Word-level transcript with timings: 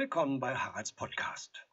Willkommen 0.00 0.40
bei 0.40 0.56
Haralds 0.56 0.92
Podcast. 0.92 1.66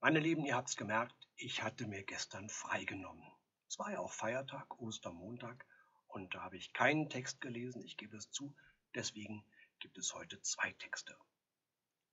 Meine 0.00 0.20
Lieben, 0.20 0.44
ihr 0.44 0.54
habt's 0.54 0.76
gemerkt, 0.76 1.28
ich 1.34 1.60
hatte 1.60 1.88
mir 1.88 2.04
gestern 2.04 2.48
freigenommen. 2.48 3.26
Es 3.68 3.80
war 3.80 3.90
ja 3.90 3.98
auch 3.98 4.12
Feiertag, 4.12 4.80
Ostermontag, 4.80 5.66
und 6.06 6.32
da 6.32 6.44
habe 6.44 6.56
ich 6.56 6.72
keinen 6.72 7.10
Text 7.10 7.40
gelesen, 7.40 7.82
ich 7.82 7.96
gebe 7.96 8.16
es 8.16 8.30
zu, 8.30 8.54
deswegen 8.94 9.44
gibt 9.80 9.98
es 9.98 10.14
heute 10.14 10.40
zwei 10.42 10.70
Texte. 10.74 11.16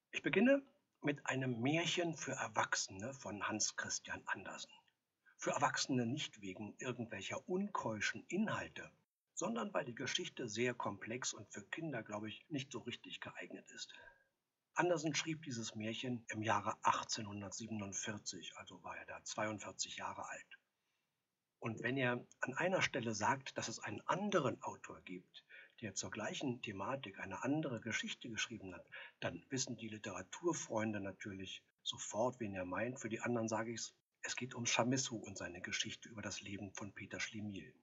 Ich 0.10 0.24
beginne 0.24 0.64
mit 1.04 1.28
einem 1.28 1.62
Märchen 1.62 2.16
für 2.16 2.32
Erwachsene 2.32 3.14
von 3.14 3.48
Hans 3.48 3.76
Christian 3.76 4.24
Andersen. 4.26 4.72
Für 5.38 5.52
Erwachsene 5.52 6.08
nicht 6.08 6.42
wegen 6.42 6.74
irgendwelcher 6.80 7.48
unkeuschen 7.48 8.26
Inhalte, 8.30 8.92
sondern 9.36 9.72
weil 9.76 9.86
die 9.86 9.94
Geschichte 9.94 10.50
sehr 10.50 10.74
komplex 10.74 11.34
und 11.34 11.54
für 11.54 11.64
Kinder, 11.68 12.02
glaube 12.02 12.30
ich, 12.30 12.44
nicht 12.50 12.72
so 12.72 12.80
richtig 12.80 13.22
geeignet 13.22 13.70
ist. 13.70 13.94
Andersen 14.74 15.14
schrieb 15.14 15.44
dieses 15.44 15.76
Märchen 15.76 16.26
im 16.30 16.42
Jahre 16.42 16.78
1847, 16.84 18.58
also 18.58 18.82
war 18.84 18.98
er 18.98 19.06
da 19.06 19.24
42 19.24 19.98
Jahre 19.98 20.28
alt. 20.28 20.60
Und 21.60 21.84
wenn 21.84 21.98
er 21.98 22.26
an 22.40 22.54
einer 22.56 22.82
Stelle 22.82 23.14
sagt, 23.14 23.58
dass 23.58 23.68
es 23.68 23.80
einen 23.80 24.02
anderen 24.08 24.62
Autor 24.64 25.02
gibt, 25.02 25.46
der 25.82 25.94
zur 25.94 26.10
gleichen 26.10 26.62
Thematik 26.62 27.20
eine 27.20 27.44
andere 27.44 27.82
Geschichte 27.82 28.30
geschrieben 28.30 28.74
hat, 28.74 28.88
dann 29.20 29.46
wissen 29.50 29.78
die 29.78 29.90
Literaturfreunde 29.90 31.00
natürlich 31.00 31.64
sofort, 31.84 32.40
wen 32.40 32.56
er 32.56 32.66
meint. 32.66 33.00
Für 33.00 33.10
die 33.10 33.20
anderen 33.20 33.48
sage 33.48 33.72
ich 33.72 33.82
es, 33.82 33.96
es 34.24 34.36
geht 34.36 34.54
um 34.54 34.66
Chamisso 34.66 35.16
und 35.16 35.38
seine 35.38 35.62
Geschichte 35.62 36.10
über 36.10 36.22
das 36.22 36.42
Leben 36.42 36.74
von 36.74 36.94
Peter 36.94 37.20
Schlemiel. 37.20 37.74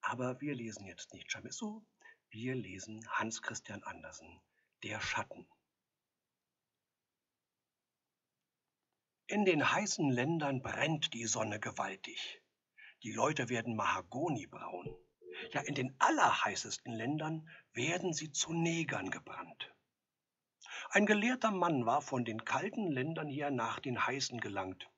Aber 0.00 0.40
wir 0.40 0.54
lesen 0.54 0.86
jetzt 0.86 1.12
nicht 1.12 1.30
Chamisso, 1.30 1.84
wir 2.30 2.54
lesen 2.54 3.06
Hans 3.10 3.42
Christian 3.42 3.82
Andersen, 3.82 4.40
Der 4.82 5.00
Schatten. 5.00 5.46
In 9.30 9.44
den 9.44 9.70
heißen 9.70 10.10
Ländern 10.10 10.62
brennt 10.62 11.12
die 11.12 11.26
Sonne 11.26 11.60
gewaltig. 11.60 12.40
Die 13.02 13.12
Leute 13.12 13.50
werden 13.50 13.76
mahagonibraun. 13.76 14.96
Ja, 15.52 15.60
in 15.60 15.74
den 15.74 15.94
allerheißesten 15.98 16.94
Ländern 16.94 17.46
werden 17.74 18.14
sie 18.14 18.32
zu 18.32 18.54
Negern 18.54 19.10
gebrannt. 19.10 19.70
Ein 20.88 21.04
gelehrter 21.04 21.50
Mann 21.50 21.84
war 21.84 22.00
von 22.00 22.24
den 22.24 22.46
kalten 22.46 22.90
Ländern 22.90 23.28
her 23.28 23.50
nach 23.50 23.80
den 23.80 24.06
heißen 24.06 24.40
gelangt. 24.40 24.88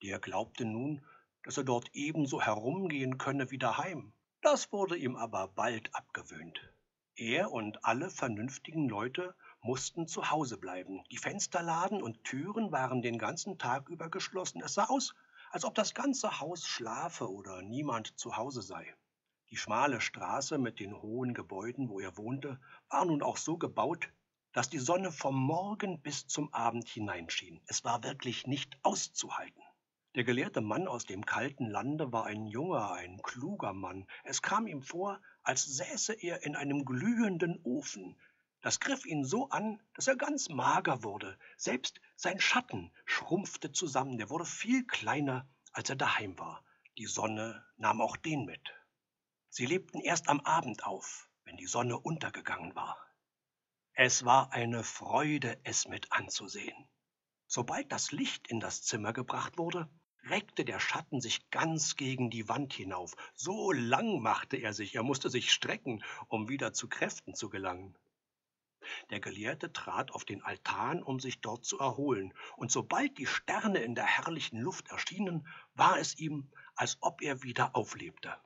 Der 0.00 0.20
glaubte 0.20 0.64
nun, 0.64 1.04
dass 1.42 1.56
er 1.56 1.64
dort 1.64 1.90
ebenso 1.94 2.40
herumgehen 2.40 3.18
könne 3.18 3.50
wie 3.50 3.58
daheim. 3.58 4.12
Das 4.42 4.70
wurde 4.70 4.96
ihm 4.96 5.16
aber 5.16 5.48
bald 5.48 5.92
abgewöhnt. 5.92 6.72
Er 7.16 7.50
und 7.50 7.84
alle 7.84 8.10
vernünftigen 8.10 8.88
Leute 8.88 9.34
mussten 9.60 10.06
zu 10.06 10.30
Hause 10.30 10.56
bleiben. 10.56 11.02
Die 11.10 11.18
Fensterladen 11.18 12.02
und 12.02 12.24
Türen 12.24 12.72
waren 12.72 13.02
den 13.02 13.18
ganzen 13.18 13.58
Tag 13.58 13.88
über 13.88 14.08
geschlossen. 14.08 14.62
Es 14.62 14.74
sah 14.74 14.84
aus, 14.84 15.14
als 15.50 15.64
ob 15.64 15.74
das 15.74 15.94
ganze 15.94 16.40
Haus 16.40 16.66
schlafe 16.66 17.30
oder 17.30 17.62
niemand 17.62 18.18
zu 18.18 18.36
Hause 18.36 18.62
sei. 18.62 18.94
Die 19.50 19.56
schmale 19.56 20.00
Straße 20.00 20.58
mit 20.58 20.78
den 20.78 21.00
hohen 21.00 21.32
Gebäuden, 21.32 21.88
wo 21.88 22.00
er 22.00 22.16
wohnte, 22.18 22.60
war 22.90 23.04
nun 23.04 23.22
auch 23.22 23.38
so 23.38 23.56
gebaut, 23.56 24.10
dass 24.52 24.68
die 24.68 24.78
Sonne 24.78 25.12
vom 25.12 25.34
Morgen 25.34 26.00
bis 26.02 26.26
zum 26.26 26.52
Abend 26.52 26.88
hineinschien. 26.88 27.60
Es 27.66 27.84
war 27.84 28.02
wirklich 28.02 28.46
nicht 28.46 28.78
auszuhalten. 28.82 29.62
Der 30.14 30.24
gelehrte 30.24 30.60
Mann 30.60 30.88
aus 30.88 31.04
dem 31.04 31.24
kalten 31.24 31.66
Lande 31.66 32.12
war 32.12 32.26
ein 32.26 32.46
junger, 32.46 32.92
ein 32.92 33.22
kluger 33.22 33.72
Mann. 33.72 34.06
Es 34.24 34.42
kam 34.42 34.66
ihm 34.66 34.82
vor, 34.82 35.20
als 35.42 35.64
säße 35.64 36.12
er 36.12 36.44
in 36.44 36.56
einem 36.56 36.84
glühenden 36.84 37.60
Ofen, 37.62 38.16
das 38.60 38.80
griff 38.80 39.06
ihn 39.06 39.24
so 39.24 39.48
an, 39.50 39.80
dass 39.94 40.08
er 40.08 40.16
ganz 40.16 40.48
mager 40.48 41.04
wurde. 41.04 41.38
Selbst 41.56 42.00
sein 42.16 42.40
Schatten 42.40 42.92
schrumpfte 43.04 43.70
zusammen. 43.72 44.18
Der 44.18 44.30
wurde 44.30 44.44
viel 44.44 44.86
kleiner, 44.86 45.48
als 45.72 45.90
er 45.90 45.96
daheim 45.96 46.38
war. 46.38 46.64
Die 46.96 47.06
Sonne 47.06 47.64
nahm 47.76 48.00
auch 48.00 48.16
den 48.16 48.44
mit. 48.44 48.74
Sie 49.48 49.66
lebten 49.66 50.00
erst 50.00 50.28
am 50.28 50.40
Abend 50.40 50.84
auf, 50.84 51.30
wenn 51.44 51.56
die 51.56 51.66
Sonne 51.66 51.98
untergegangen 51.98 52.74
war. 52.74 52.98
Es 53.92 54.24
war 54.24 54.52
eine 54.52 54.82
Freude, 54.82 55.60
es 55.64 55.86
mit 55.86 56.12
anzusehen. 56.12 56.88
Sobald 57.46 57.90
das 57.92 58.12
Licht 58.12 58.48
in 58.48 58.60
das 58.60 58.82
Zimmer 58.82 59.12
gebracht 59.12 59.56
wurde, 59.56 59.88
reckte 60.24 60.64
der 60.64 60.80
Schatten 60.80 61.20
sich 61.20 61.50
ganz 61.50 61.96
gegen 61.96 62.30
die 62.30 62.48
Wand 62.48 62.72
hinauf. 62.72 63.14
So 63.34 63.72
lang 63.72 64.20
machte 64.20 64.56
er 64.56 64.74
sich, 64.74 64.96
er 64.96 65.02
musste 65.02 65.30
sich 65.30 65.52
strecken, 65.52 66.04
um 66.26 66.48
wieder 66.48 66.72
zu 66.72 66.88
Kräften 66.88 67.34
zu 67.34 67.48
gelangen. 67.48 67.96
Der 69.10 69.20
Gelehrte 69.20 69.72
trat 69.72 70.12
auf 70.12 70.24
den 70.24 70.42
Altan, 70.42 71.02
um 71.02 71.20
sich 71.20 71.40
dort 71.40 71.64
zu 71.64 71.78
erholen, 71.78 72.32
und 72.56 72.70
sobald 72.70 73.18
die 73.18 73.26
Sterne 73.26 73.78
in 73.78 73.94
der 73.94 74.06
herrlichen 74.06 74.60
Luft 74.60 74.90
erschienen, 74.90 75.46
war 75.74 75.98
es 75.98 76.18
ihm, 76.18 76.50
als 76.74 76.98
ob 77.00 77.22
er 77.22 77.42
wieder 77.42 77.74
auflebte. 77.74 78.36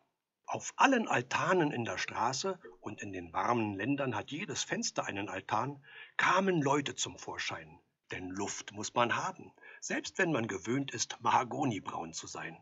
Auf 0.47 0.75
allen 0.77 1.09
Altanen 1.09 1.73
in 1.73 1.85
der 1.85 1.99
Straße 1.99 2.59
und 2.81 3.01
in 3.01 3.13
den 3.13 3.33
warmen 3.33 3.75
Ländern 3.75 4.15
hat 4.15 4.31
jedes 4.31 4.63
Fenster 4.63 5.07
einen 5.07 5.29
Altan, 5.29 5.83
kamen 6.17 6.61
Leute 6.61 6.95
zum 6.95 7.19
Vorschein. 7.19 7.79
Denn 8.11 8.29
Luft 8.29 8.73
muss 8.73 8.93
man 8.93 9.17
haben, 9.17 9.53
selbst 9.81 10.19
wenn 10.19 10.33
man 10.33 10.47
gewöhnt 10.47 10.91
ist, 10.91 11.17
mahagonibraun 11.23 12.13
zu 12.13 12.27
sein. 12.27 12.57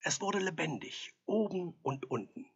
Es 0.00 0.20
wurde 0.20 0.40
lebendig, 0.40 1.14
oben 1.24 1.78
und 1.82 2.10
unten. 2.10 2.51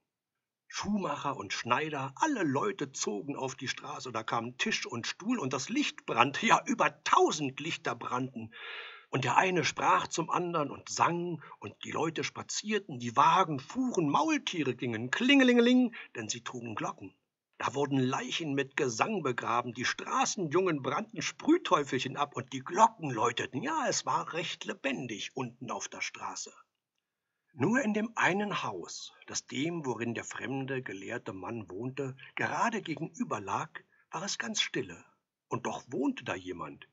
Schuhmacher 0.69 1.37
und 1.37 1.53
Schneider, 1.53 2.12
alle 2.16 2.43
Leute 2.43 2.93
zogen 2.93 3.37
auf 3.37 3.54
die 3.54 3.69
Straße, 3.69 4.12
da 4.12 4.22
kamen 4.22 4.59
Tisch 4.59 4.87
und 4.87 5.06
Stuhl 5.06 5.38
und 5.38 5.53
das 5.53 5.69
Licht 5.69 6.06
brannte, 6.06 6.47
ja 6.47 6.60
über 6.66 7.03
tausend 7.04 7.60
Lichter 7.60 7.94
brannten. 7.94 8.53
Und 9.09 9.25
der 9.25 9.37
eine 9.37 9.65
sprach 9.65 10.09
zum 10.09 10.28
andern 10.28 10.71
und 10.71 10.88
sang, 10.88 11.43
und 11.60 11.75
die 11.84 11.93
Leute 11.93 12.25
spazierten, 12.25 12.99
die 12.99 13.16
Wagen 13.16 13.60
fuhren, 13.60 14.09
Maultiere 14.09 14.75
gingen, 14.75 15.10
klingelingeling, 15.10 15.94
denn 16.16 16.28
sie 16.28 16.43
trugen 16.43 16.75
Glocken. 16.75 17.15
Da 17.59 17.75
wurden 17.75 17.99
Leichen 17.99 18.53
mit 18.53 18.76
Gesang 18.76 19.22
begraben, 19.22 19.72
die 19.72 19.87
Straßenjungen 19.87 20.82
brannten 20.82 21.22
Sprühteufelchen 21.22 22.16
ab 22.16 22.37
und 22.37 22.53
die 22.53 22.60
Glocken 22.60 23.10
läuteten. 23.10 23.62
Ja, 23.62 23.87
es 23.88 24.05
war 24.05 24.34
recht 24.34 24.65
lebendig 24.66 25.31
unten 25.34 25.71
auf 25.71 25.88
der 25.88 26.03
Straße. 26.03 26.53
Nur 27.59 27.81
in 27.81 27.94
dem 27.94 28.12
einen 28.17 28.62
Haus, 28.65 29.15
das 29.27 29.47
dem, 29.47 29.87
worin 29.87 30.12
der 30.12 30.25
fremde, 30.25 30.83
gelehrte 30.83 31.33
Mann 31.33 31.71
wohnte, 31.71 32.15
gerade 32.34 32.83
gegenüber 32.83 33.41
lag, 33.41 33.71
war 34.11 34.22
es 34.25 34.37
ganz 34.37 34.61
stille. 34.61 35.03
Und 35.49 35.65
doch 35.65 35.83
wohnte 35.89 36.22
da 36.22 36.34
jemand. 36.34 36.87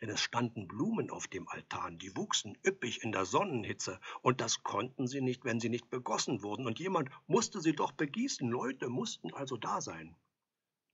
Denn 0.00 0.08
es 0.08 0.22
standen 0.22 0.66
Blumen 0.66 1.10
auf 1.10 1.28
dem 1.28 1.46
Altan, 1.46 1.98
die 1.98 2.16
wuchsen 2.16 2.56
üppig 2.64 3.02
in 3.02 3.12
der 3.12 3.26
Sonnenhitze, 3.26 4.00
und 4.22 4.40
das 4.40 4.62
konnten 4.62 5.06
sie 5.06 5.20
nicht, 5.20 5.44
wenn 5.44 5.60
sie 5.60 5.68
nicht 5.68 5.90
begossen 5.90 6.42
wurden, 6.42 6.66
und 6.66 6.78
jemand 6.78 7.10
musste 7.26 7.60
sie 7.60 7.74
doch 7.74 7.92
begießen, 7.92 8.48
Leute 8.48 8.88
mussten 8.88 9.34
also 9.34 9.58
da 9.58 9.82
sein. 9.82 10.16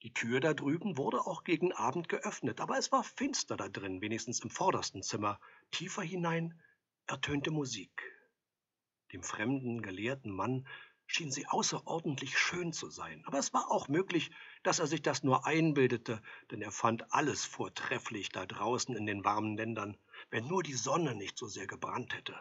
Die 0.02 0.12
Tür 0.12 0.40
da 0.40 0.54
drüben 0.54 0.98
wurde 0.98 1.20
auch 1.20 1.44
gegen 1.44 1.72
Abend 1.72 2.08
geöffnet, 2.08 2.60
aber 2.60 2.78
es 2.78 2.90
war 2.90 3.04
finster 3.04 3.56
da 3.56 3.68
drin, 3.68 4.00
wenigstens 4.00 4.40
im 4.40 4.50
vordersten 4.50 5.02
Zimmer. 5.02 5.38
Tiefer 5.70 6.02
hinein 6.02 6.60
ertönte 7.06 7.52
Musik. 7.52 8.13
Dem 9.14 9.22
fremden, 9.22 9.80
gelehrten 9.80 10.32
Mann 10.32 10.66
schien 11.06 11.30
sie 11.30 11.46
außerordentlich 11.46 12.36
schön 12.36 12.72
zu 12.72 12.90
sein. 12.90 13.22
Aber 13.26 13.38
es 13.38 13.54
war 13.54 13.70
auch 13.70 13.86
möglich, 13.86 14.32
dass 14.64 14.80
er 14.80 14.88
sich 14.88 15.02
das 15.02 15.22
nur 15.22 15.46
einbildete, 15.46 16.20
denn 16.50 16.60
er 16.60 16.72
fand 16.72 17.12
alles 17.12 17.44
vortrefflich 17.44 18.30
da 18.30 18.44
draußen 18.44 18.96
in 18.96 19.06
den 19.06 19.24
warmen 19.24 19.56
Ländern, 19.56 19.96
wenn 20.30 20.48
nur 20.48 20.64
die 20.64 20.74
Sonne 20.74 21.14
nicht 21.14 21.38
so 21.38 21.46
sehr 21.46 21.68
gebrannt 21.68 22.12
hätte. 22.12 22.34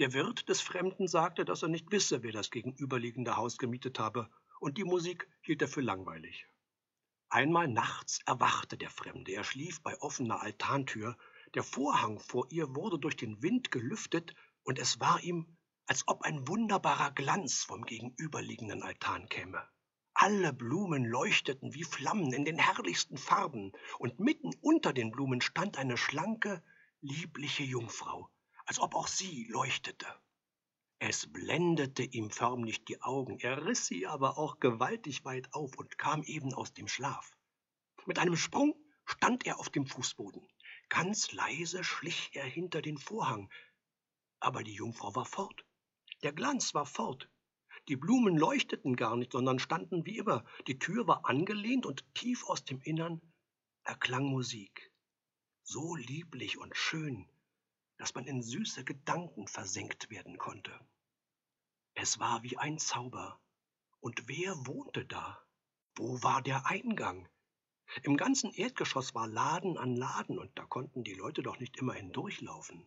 Der 0.00 0.12
Wirt 0.12 0.48
des 0.48 0.60
Fremden 0.60 1.06
sagte, 1.06 1.44
dass 1.44 1.62
er 1.62 1.68
nicht 1.68 1.92
wisse, 1.92 2.24
wer 2.24 2.32
das 2.32 2.50
gegenüberliegende 2.50 3.36
Haus 3.36 3.56
gemietet 3.56 4.00
habe, 4.00 4.28
und 4.58 4.78
die 4.78 4.84
Musik 4.84 5.28
hielt 5.40 5.62
er 5.62 5.68
für 5.68 5.82
langweilig. 5.82 6.48
Einmal 7.28 7.68
nachts 7.68 8.18
erwachte 8.26 8.76
der 8.76 8.90
Fremde. 8.90 9.30
Er 9.30 9.44
schlief 9.44 9.82
bei 9.82 9.96
offener 10.00 10.40
Altantür. 10.42 11.16
Der 11.54 11.62
Vorhang 11.62 12.18
vor 12.18 12.48
ihr 12.50 12.74
wurde 12.74 12.98
durch 12.98 13.16
den 13.16 13.40
Wind 13.40 13.70
gelüftet, 13.70 14.34
und 14.64 14.80
es 14.80 14.98
war 14.98 15.22
ihm, 15.22 15.55
als 15.86 16.06
ob 16.06 16.22
ein 16.22 16.46
wunderbarer 16.48 17.12
Glanz 17.12 17.62
vom 17.62 17.84
gegenüberliegenden 17.84 18.82
Altan 18.82 19.28
käme. 19.28 19.68
Alle 20.14 20.52
Blumen 20.52 21.04
leuchteten 21.04 21.74
wie 21.74 21.84
Flammen 21.84 22.32
in 22.32 22.44
den 22.44 22.58
herrlichsten 22.58 23.18
Farben, 23.18 23.72
und 23.98 24.18
mitten 24.18 24.50
unter 24.62 24.92
den 24.92 25.10
Blumen 25.10 25.40
stand 25.40 25.78
eine 25.78 25.96
schlanke, 25.96 26.64
liebliche 27.00 27.62
Jungfrau, 27.62 28.30
als 28.64 28.80
ob 28.80 28.94
auch 28.94 29.08
sie 29.08 29.46
leuchtete. 29.48 30.06
Es 30.98 31.30
blendete 31.30 32.02
ihm 32.02 32.30
förmlich 32.30 32.84
die 32.86 33.02
Augen, 33.02 33.38
er 33.38 33.66
riss 33.66 33.86
sie 33.86 34.06
aber 34.06 34.38
auch 34.38 34.58
gewaltig 34.58 35.24
weit 35.26 35.52
auf 35.52 35.76
und 35.76 35.98
kam 35.98 36.22
eben 36.22 36.54
aus 36.54 36.72
dem 36.72 36.88
Schlaf. 36.88 37.36
Mit 38.06 38.18
einem 38.18 38.36
Sprung 38.36 38.74
stand 39.04 39.44
er 39.44 39.60
auf 39.60 39.68
dem 39.68 39.86
Fußboden. 39.86 40.48
Ganz 40.88 41.32
leise 41.32 41.84
schlich 41.84 42.30
er 42.32 42.46
hinter 42.46 42.80
den 42.80 42.96
Vorhang, 42.96 43.50
aber 44.40 44.62
die 44.62 44.74
Jungfrau 44.74 45.14
war 45.14 45.26
fort. 45.26 45.65
Der 46.22 46.32
Glanz 46.32 46.74
war 46.74 46.86
fort. 46.86 47.28
Die 47.88 47.96
Blumen 47.96 48.36
leuchteten 48.36 48.96
gar 48.96 49.16
nicht, 49.16 49.32
sondern 49.32 49.58
standen 49.58 50.04
wie 50.06 50.18
immer. 50.18 50.44
Die 50.66 50.78
Tür 50.78 51.06
war 51.06 51.26
angelehnt 51.28 51.86
und 51.86 52.04
tief 52.14 52.44
aus 52.46 52.64
dem 52.64 52.80
Innern 52.82 53.20
erklang 53.84 54.24
Musik. 54.24 54.92
so 55.62 55.96
lieblich 55.96 56.58
und 56.58 56.76
schön, 56.76 57.28
dass 57.98 58.14
man 58.14 58.26
in 58.26 58.42
süße 58.42 58.84
Gedanken 58.84 59.48
versenkt 59.48 60.10
werden 60.10 60.38
konnte. 60.38 60.72
Es 61.94 62.20
war 62.20 62.42
wie 62.44 62.56
ein 62.56 62.78
Zauber. 62.78 63.40
Und 64.00 64.28
wer 64.28 64.54
wohnte 64.66 65.04
da? 65.04 65.42
Wo 65.96 66.22
war 66.22 66.40
der 66.42 66.66
Eingang? 66.66 67.28
Im 68.02 68.16
ganzen 68.16 68.52
Erdgeschoss 68.52 69.14
war 69.14 69.26
Laden 69.26 69.76
an 69.76 69.96
Laden, 69.96 70.38
und 70.38 70.56
da 70.56 70.64
konnten 70.66 71.02
die 71.02 71.14
Leute 71.14 71.42
doch 71.42 71.58
nicht 71.58 71.76
immer 71.78 71.94
hindurchlaufen. 71.94 72.86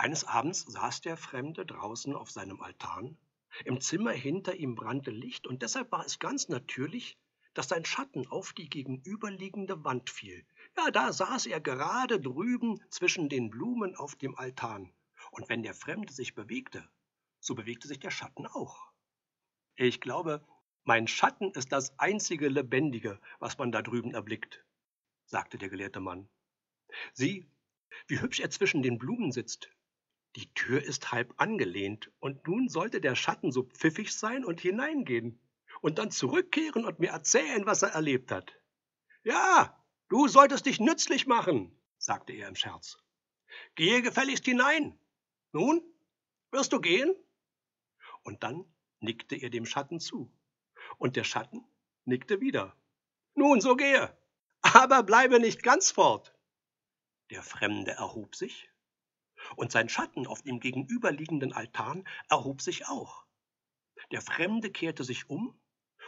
Eines 0.00 0.24
Abends 0.24 0.62
saß 0.62 1.02
der 1.02 1.18
Fremde 1.18 1.66
draußen 1.66 2.14
auf 2.14 2.30
seinem 2.30 2.62
Altan, 2.62 3.18
im 3.66 3.82
Zimmer 3.82 4.12
hinter 4.12 4.54
ihm 4.54 4.74
brannte 4.74 5.10
Licht, 5.10 5.46
und 5.46 5.60
deshalb 5.60 5.92
war 5.92 6.06
es 6.06 6.18
ganz 6.18 6.48
natürlich, 6.48 7.18
dass 7.52 7.68
sein 7.68 7.84
Schatten 7.84 8.26
auf 8.26 8.54
die 8.54 8.70
gegenüberliegende 8.70 9.84
Wand 9.84 10.08
fiel. 10.08 10.46
Ja, 10.78 10.90
da 10.90 11.12
saß 11.12 11.44
er 11.44 11.60
gerade 11.60 12.18
drüben 12.18 12.80
zwischen 12.88 13.28
den 13.28 13.50
Blumen 13.50 13.94
auf 13.94 14.16
dem 14.16 14.38
Altan. 14.38 14.90
Und 15.32 15.50
wenn 15.50 15.62
der 15.62 15.74
Fremde 15.74 16.14
sich 16.14 16.34
bewegte, 16.34 16.88
so 17.38 17.54
bewegte 17.54 17.86
sich 17.86 17.98
der 17.98 18.10
Schatten 18.10 18.46
auch. 18.46 18.90
Ich 19.74 20.00
glaube, 20.00 20.42
mein 20.84 21.08
Schatten 21.08 21.50
ist 21.50 21.72
das 21.72 21.98
einzige 21.98 22.48
Lebendige, 22.48 23.20
was 23.38 23.58
man 23.58 23.70
da 23.70 23.82
drüben 23.82 24.14
erblickt, 24.14 24.64
sagte 25.26 25.58
der 25.58 25.68
gelehrte 25.68 26.00
Mann. 26.00 26.26
Sieh, 27.12 27.46
wie 28.06 28.18
hübsch 28.18 28.40
er 28.40 28.48
zwischen 28.48 28.80
den 28.80 28.96
Blumen 28.96 29.30
sitzt. 29.30 29.68
Die 30.36 30.52
Tür 30.54 30.82
ist 30.82 31.10
halb 31.10 31.34
angelehnt, 31.38 32.12
und 32.20 32.46
nun 32.46 32.68
sollte 32.68 33.00
der 33.00 33.16
Schatten 33.16 33.50
so 33.50 33.64
pfiffig 33.64 34.14
sein 34.14 34.44
und 34.44 34.60
hineingehen 34.60 35.40
und 35.80 35.98
dann 35.98 36.12
zurückkehren 36.12 36.84
und 36.84 37.00
mir 37.00 37.10
erzählen, 37.10 37.66
was 37.66 37.82
er 37.82 37.90
erlebt 37.90 38.30
hat. 38.30 38.54
Ja, 39.24 39.84
du 40.08 40.28
solltest 40.28 40.66
dich 40.66 40.78
nützlich 40.78 41.26
machen, 41.26 41.76
sagte 41.98 42.32
er 42.32 42.48
im 42.48 42.54
Scherz. 42.54 42.98
Gehe 43.74 44.02
gefälligst 44.02 44.44
hinein. 44.44 44.96
Nun, 45.52 45.82
wirst 46.52 46.72
du 46.72 46.80
gehen? 46.80 47.12
Und 48.22 48.44
dann 48.44 48.64
nickte 49.00 49.34
er 49.34 49.50
dem 49.50 49.66
Schatten 49.66 49.98
zu. 49.98 50.32
Und 50.98 51.16
der 51.16 51.24
Schatten 51.24 51.64
nickte 52.04 52.40
wieder. 52.40 52.76
Nun, 53.34 53.60
so 53.60 53.74
gehe, 53.74 54.16
aber 54.60 55.02
bleibe 55.02 55.40
nicht 55.40 55.62
ganz 55.64 55.90
fort. 55.90 56.34
Der 57.30 57.42
Fremde 57.42 57.92
erhob 57.92 58.36
sich 58.36 58.69
und 59.56 59.72
sein 59.72 59.88
Schatten 59.88 60.26
auf 60.26 60.42
dem 60.42 60.60
gegenüberliegenden 60.60 61.52
Altan 61.52 62.06
erhob 62.28 62.62
sich 62.62 62.86
auch. 62.86 63.24
Der 64.12 64.22
Fremde 64.22 64.70
kehrte 64.70 65.04
sich 65.04 65.28
um, 65.28 65.60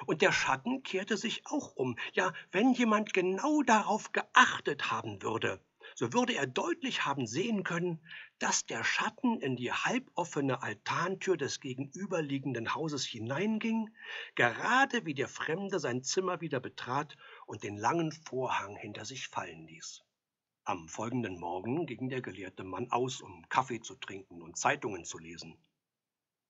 und 0.06 0.22
der 0.22 0.32
Schatten 0.32 0.82
kehrte 0.82 1.16
sich 1.16 1.46
auch 1.46 1.76
um. 1.76 1.96
Ja, 2.12 2.32
wenn 2.50 2.72
jemand 2.72 3.12
genau 3.12 3.62
darauf 3.62 4.12
geachtet 4.12 4.90
haben 4.90 5.22
würde, 5.22 5.60
so 5.94 6.12
würde 6.12 6.34
er 6.34 6.46
deutlich 6.46 7.04
haben 7.04 7.26
sehen 7.26 7.64
können, 7.64 8.00
dass 8.38 8.66
der 8.66 8.84
Schatten 8.84 9.40
in 9.40 9.56
die 9.56 9.72
halboffene 9.72 10.62
Altantür 10.62 11.36
des 11.36 11.60
gegenüberliegenden 11.60 12.74
Hauses 12.74 13.04
hineinging, 13.04 13.90
gerade 14.34 15.04
wie 15.04 15.14
der 15.14 15.28
Fremde 15.28 15.78
sein 15.78 16.02
Zimmer 16.02 16.40
wieder 16.40 16.60
betrat 16.60 17.16
und 17.46 17.62
den 17.62 17.76
langen 17.76 18.12
Vorhang 18.12 18.76
hinter 18.76 19.04
sich 19.04 19.28
fallen 19.28 19.66
ließ. 19.66 20.04
Am 20.64 20.88
folgenden 20.88 21.40
Morgen 21.40 21.86
ging 21.86 22.08
der 22.08 22.22
gelehrte 22.22 22.62
Mann 22.62 22.88
aus, 22.92 23.20
um 23.20 23.48
Kaffee 23.48 23.80
zu 23.80 23.96
trinken 23.96 24.40
und 24.40 24.56
Zeitungen 24.56 25.04
zu 25.04 25.18
lesen. 25.18 25.58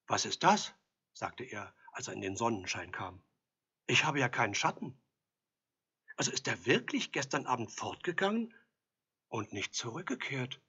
Was 0.06 0.26
ist 0.26 0.42
das? 0.42 0.74
sagte 1.14 1.44
er, 1.44 1.74
als 1.92 2.08
er 2.08 2.14
in 2.14 2.20
den 2.20 2.36
Sonnenschein 2.36 2.92
kam. 2.92 3.22
Ich 3.86 4.04
habe 4.04 4.20
ja 4.20 4.28
keinen 4.28 4.54
Schatten. 4.54 5.00
Also 6.16 6.30
ist 6.30 6.46
er 6.46 6.66
wirklich 6.66 7.10
gestern 7.10 7.46
Abend 7.46 7.72
fortgegangen 7.72 8.52
und 9.28 9.54
nicht 9.54 9.74
zurückgekehrt? 9.74 10.60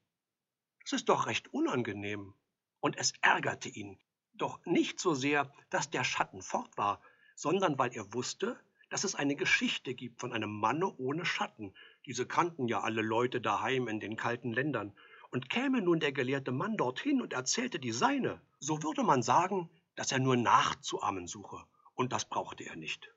Das 0.83 0.93
ist 0.93 1.09
doch 1.09 1.27
recht 1.27 1.53
unangenehm. 1.53 2.33
Und 2.79 2.97
es 2.97 3.11
ärgerte 3.21 3.67
ihn, 3.67 3.99
doch 4.33 4.65
nicht 4.65 5.01
so 5.01 5.13
sehr, 5.13 5.51
dass 5.69 5.89
der 5.89 6.05
Schatten 6.05 6.41
fort 6.41 6.77
war, 6.77 7.01
sondern 7.35 7.77
weil 7.77 7.91
er 7.93 8.13
wusste, 8.13 8.57
dass 8.89 9.03
es 9.03 9.15
eine 9.15 9.35
Geschichte 9.35 9.95
gibt 9.95 10.21
von 10.21 10.31
einem 10.31 10.51
Manne 10.51 10.95
ohne 10.97 11.25
Schatten. 11.25 11.73
Diese 12.05 12.25
kannten 12.25 12.67
ja 12.67 12.81
alle 12.81 13.01
Leute 13.01 13.41
daheim 13.41 13.87
in 13.87 13.99
den 13.99 14.15
kalten 14.15 14.51
Ländern. 14.51 14.97
Und 15.31 15.49
käme 15.49 15.81
nun 15.81 15.99
der 15.99 16.11
gelehrte 16.11 16.51
Mann 16.51 16.77
dorthin 16.77 17.21
und 17.21 17.33
erzählte 17.33 17.79
die 17.79 17.91
seine, 17.91 18.41
so 18.59 18.83
würde 18.83 19.03
man 19.03 19.23
sagen, 19.23 19.69
dass 19.95 20.11
er 20.11 20.19
nur 20.19 20.35
nachzuahmen 20.35 21.27
suche. 21.27 21.63
Und 21.95 22.13
das 22.13 22.27
brauchte 22.29 22.65
er 22.65 22.75
nicht. 22.75 23.11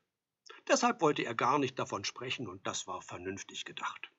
Deshalb 0.68 1.00
wollte 1.00 1.24
er 1.24 1.34
gar 1.34 1.58
nicht 1.58 1.78
davon 1.78 2.04
sprechen, 2.04 2.48
und 2.48 2.66
das 2.66 2.86
war 2.86 3.02
vernünftig 3.02 3.64
gedacht. 3.64 4.10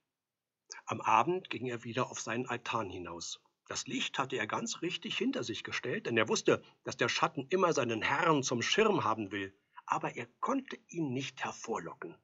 Am 0.85 1.01
Abend 1.01 1.49
ging 1.49 1.65
er 1.65 1.83
wieder 1.83 2.11
auf 2.11 2.19
seinen 2.19 2.47
Altan 2.47 2.89
hinaus. 2.89 3.41
Das 3.67 3.87
Licht 3.87 4.19
hatte 4.19 4.37
er 4.37 4.47
ganz 4.47 4.81
richtig 4.81 5.17
hinter 5.17 5.43
sich 5.43 5.63
gestellt, 5.63 6.05
denn 6.05 6.17
er 6.17 6.29
wusste, 6.29 6.61
dass 6.83 6.97
der 6.97 7.09
Schatten 7.09 7.47
immer 7.49 7.73
seinen 7.73 8.01
Herrn 8.01 8.43
zum 8.43 8.61
Schirm 8.61 9.03
haben 9.03 9.31
will 9.31 9.53
aber 9.87 10.15
er 10.15 10.27
konnte 10.41 10.77
ihn 10.89 11.13
nicht 11.13 11.43
hervorlocken. 11.43 12.15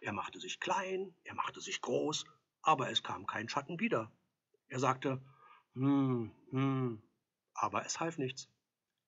Er 0.00 0.12
machte 0.12 0.40
sich 0.40 0.60
klein, 0.60 1.14
er 1.24 1.34
machte 1.34 1.60
sich 1.60 1.80
groß, 1.80 2.24
aber 2.62 2.90
es 2.90 3.02
kam 3.02 3.26
kein 3.26 3.48
Schatten 3.48 3.80
wieder. 3.80 4.12
Er 4.68 4.80
sagte, 4.80 5.22
hm, 5.74 6.32
hm, 6.50 7.02
aber 7.54 7.86
es 7.86 8.00
half 8.00 8.18
nichts. 8.18 8.48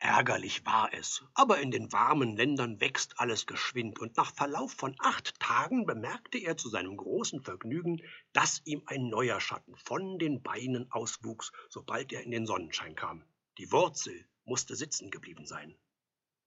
Ärgerlich 0.01 0.65
war 0.65 0.95
es, 0.95 1.25
aber 1.35 1.59
in 1.59 1.73
den 1.73 1.93
warmen 1.93 2.37
Ländern 2.37 2.81
wächst 2.81 3.19
alles 3.19 3.47
geschwind, 3.47 3.99
und 3.99 4.17
nach 4.17 4.33
Verlauf 4.33 4.73
von 4.73 4.95
acht 5.01 5.41
Tagen 5.41 5.87
bemerkte 5.87 6.39
er 6.39 6.57
zu 6.57 6.69
seinem 6.69 6.97
großen 6.97 7.43
Vergnügen, 7.43 8.01
dass 8.33 8.63
ihm 8.65 8.83
ein 8.87 9.09
neuer 9.09 9.41
Schatten 9.41 9.75
von 9.75 10.21
den 10.21 10.41
Beinen 10.41 10.93
auswuchs, 10.93 11.51
sobald 11.69 12.13
er 12.13 12.23
in 12.23 12.31
den 12.31 12.47
Sonnenschein 12.47 12.95
kam. 12.95 13.25
Die 13.59 13.73
Wurzel 13.73 14.25
musste 14.45 14.77
sitzen 14.77 15.11
geblieben 15.11 15.47
sein. 15.47 15.77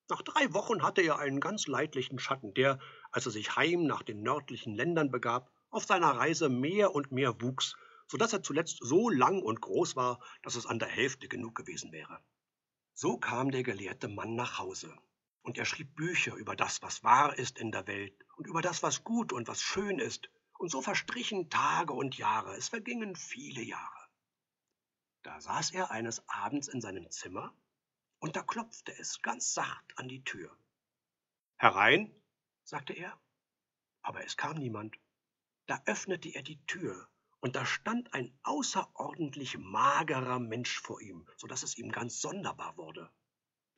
Nach 0.10 0.22
drei 0.22 0.54
Wochen 0.54 0.82
hatte 0.82 1.02
er 1.02 1.20
einen 1.20 1.42
ganz 1.42 1.68
leidlichen 1.68 2.20
Schatten, 2.20 2.54
der, 2.54 2.80
als 3.12 3.26
er 3.26 3.32
sich 3.32 3.56
heim 3.56 3.86
nach 3.86 4.04
den 4.04 4.22
nördlichen 4.24 4.74
Ländern 4.74 5.12
begab, 5.12 5.52
auf 5.70 5.86
seiner 5.86 6.12
Reise 6.12 6.50
mehr 6.50 6.94
und 6.96 7.12
mehr 7.12 7.42
wuchs, 7.42 7.76
so 8.08 8.18
dass 8.18 8.34
er 8.34 8.44
zuletzt 8.44 8.80
so 8.82 9.10
lang 9.10 9.42
und 9.42 9.62
groß 9.62 9.96
war, 9.96 10.20
dass 10.44 10.56
es 10.56 10.66
an 10.66 10.80
der 10.80 10.90
Hälfte 10.90 11.28
genug 11.28 11.56
gewesen 11.56 11.92
wäre. 11.92 12.20
So 12.94 13.18
kam 13.18 13.52
der 13.52 13.64
gelehrte 13.64 14.08
Mann 14.08 14.36
nach 14.36 14.60
Hause, 14.60 14.94
und 15.44 15.58
er 15.58 15.66
schrieb 15.66 15.96
Bücher 15.96 16.36
über 16.36 16.56
das, 16.56 16.82
was 16.82 17.04
wahr 17.04 17.38
ist 17.38 17.58
in 17.58 17.72
der 17.72 17.88
Welt, 17.88 18.14
und 18.36 18.48
über 18.48 18.62
das, 18.62 18.84
was 18.84 19.04
gut 19.04 19.32
und 19.32 19.48
was 19.48 19.62
schön 19.62 20.00
ist, 20.00 20.30
und 20.58 20.70
so 20.70 20.82
verstrichen 20.82 21.50
Tage 21.50 21.94
und 21.94 22.18
Jahre, 22.18 22.56
es 22.56 22.70
vergingen 22.70 23.16
viele 23.16 23.62
Jahre. 23.62 24.08
Da 25.24 25.40
saß 25.40 25.72
er 25.72 25.92
eines 25.92 26.28
Abends 26.28 26.68
in 26.68 26.82
seinem 26.82 27.10
Zimmer 27.12 27.54
und 28.20 28.36
da 28.36 28.44
klopfte 28.44 28.96
es 28.98 29.22
ganz 29.22 29.54
sacht 29.54 29.98
an 29.98 30.08
die 30.08 30.24
Tür. 30.24 30.56
Herein, 31.58 32.14
sagte 32.64 32.94
er, 32.94 33.20
aber 34.02 34.24
es 34.26 34.38
kam 34.38 34.58
niemand. 34.58 34.98
Da 35.68 35.82
öffnete 35.86 36.30
er 36.30 36.44
die 36.44 36.64
Tür, 36.66 37.10
und 37.40 37.56
da 37.56 37.66
stand 37.66 38.14
ein 38.14 38.38
außerordentlich 38.44 39.58
magerer 39.58 40.40
Mensch 40.40 40.80
vor 40.80 41.02
ihm, 41.02 41.28
so 41.38 41.48
dass 41.48 41.64
es 41.64 41.78
ihm 41.78 41.92
ganz 41.92 42.20
sonderbar 42.22 42.78
wurde. 42.78 43.12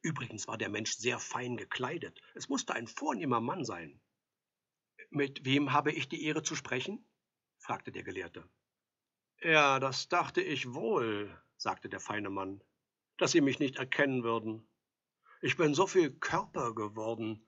Übrigens 0.01 0.47
war 0.47 0.57
der 0.57 0.69
Mensch 0.69 0.93
sehr 0.93 1.19
fein 1.19 1.55
gekleidet, 1.57 2.19
es 2.35 2.49
musste 2.49 2.73
ein 2.73 2.87
vornehmer 2.87 3.39
Mann 3.39 3.63
sein. 3.63 4.01
Mit 5.09 5.45
wem 5.45 5.71
habe 5.71 5.91
ich 5.91 6.09
die 6.09 6.23
Ehre 6.25 6.43
zu 6.43 6.55
sprechen? 6.55 7.05
fragte 7.59 7.91
der 7.91 8.03
Gelehrte. 8.03 8.49
Ja, 9.41 9.79
das 9.79 10.09
dachte 10.09 10.41
ich 10.41 10.73
wohl, 10.73 11.41
sagte 11.57 11.89
der 11.89 11.99
feine 11.99 12.29
Mann 12.29 12.61
dass 13.17 13.31
Sie 13.31 13.41
mich 13.41 13.59
nicht 13.59 13.77
erkennen 13.77 14.23
würden. 14.23 14.67
Ich 15.41 15.57
bin 15.57 15.73
so 15.73 15.87
viel 15.87 16.11
Körper 16.11 16.73
geworden. 16.73 17.45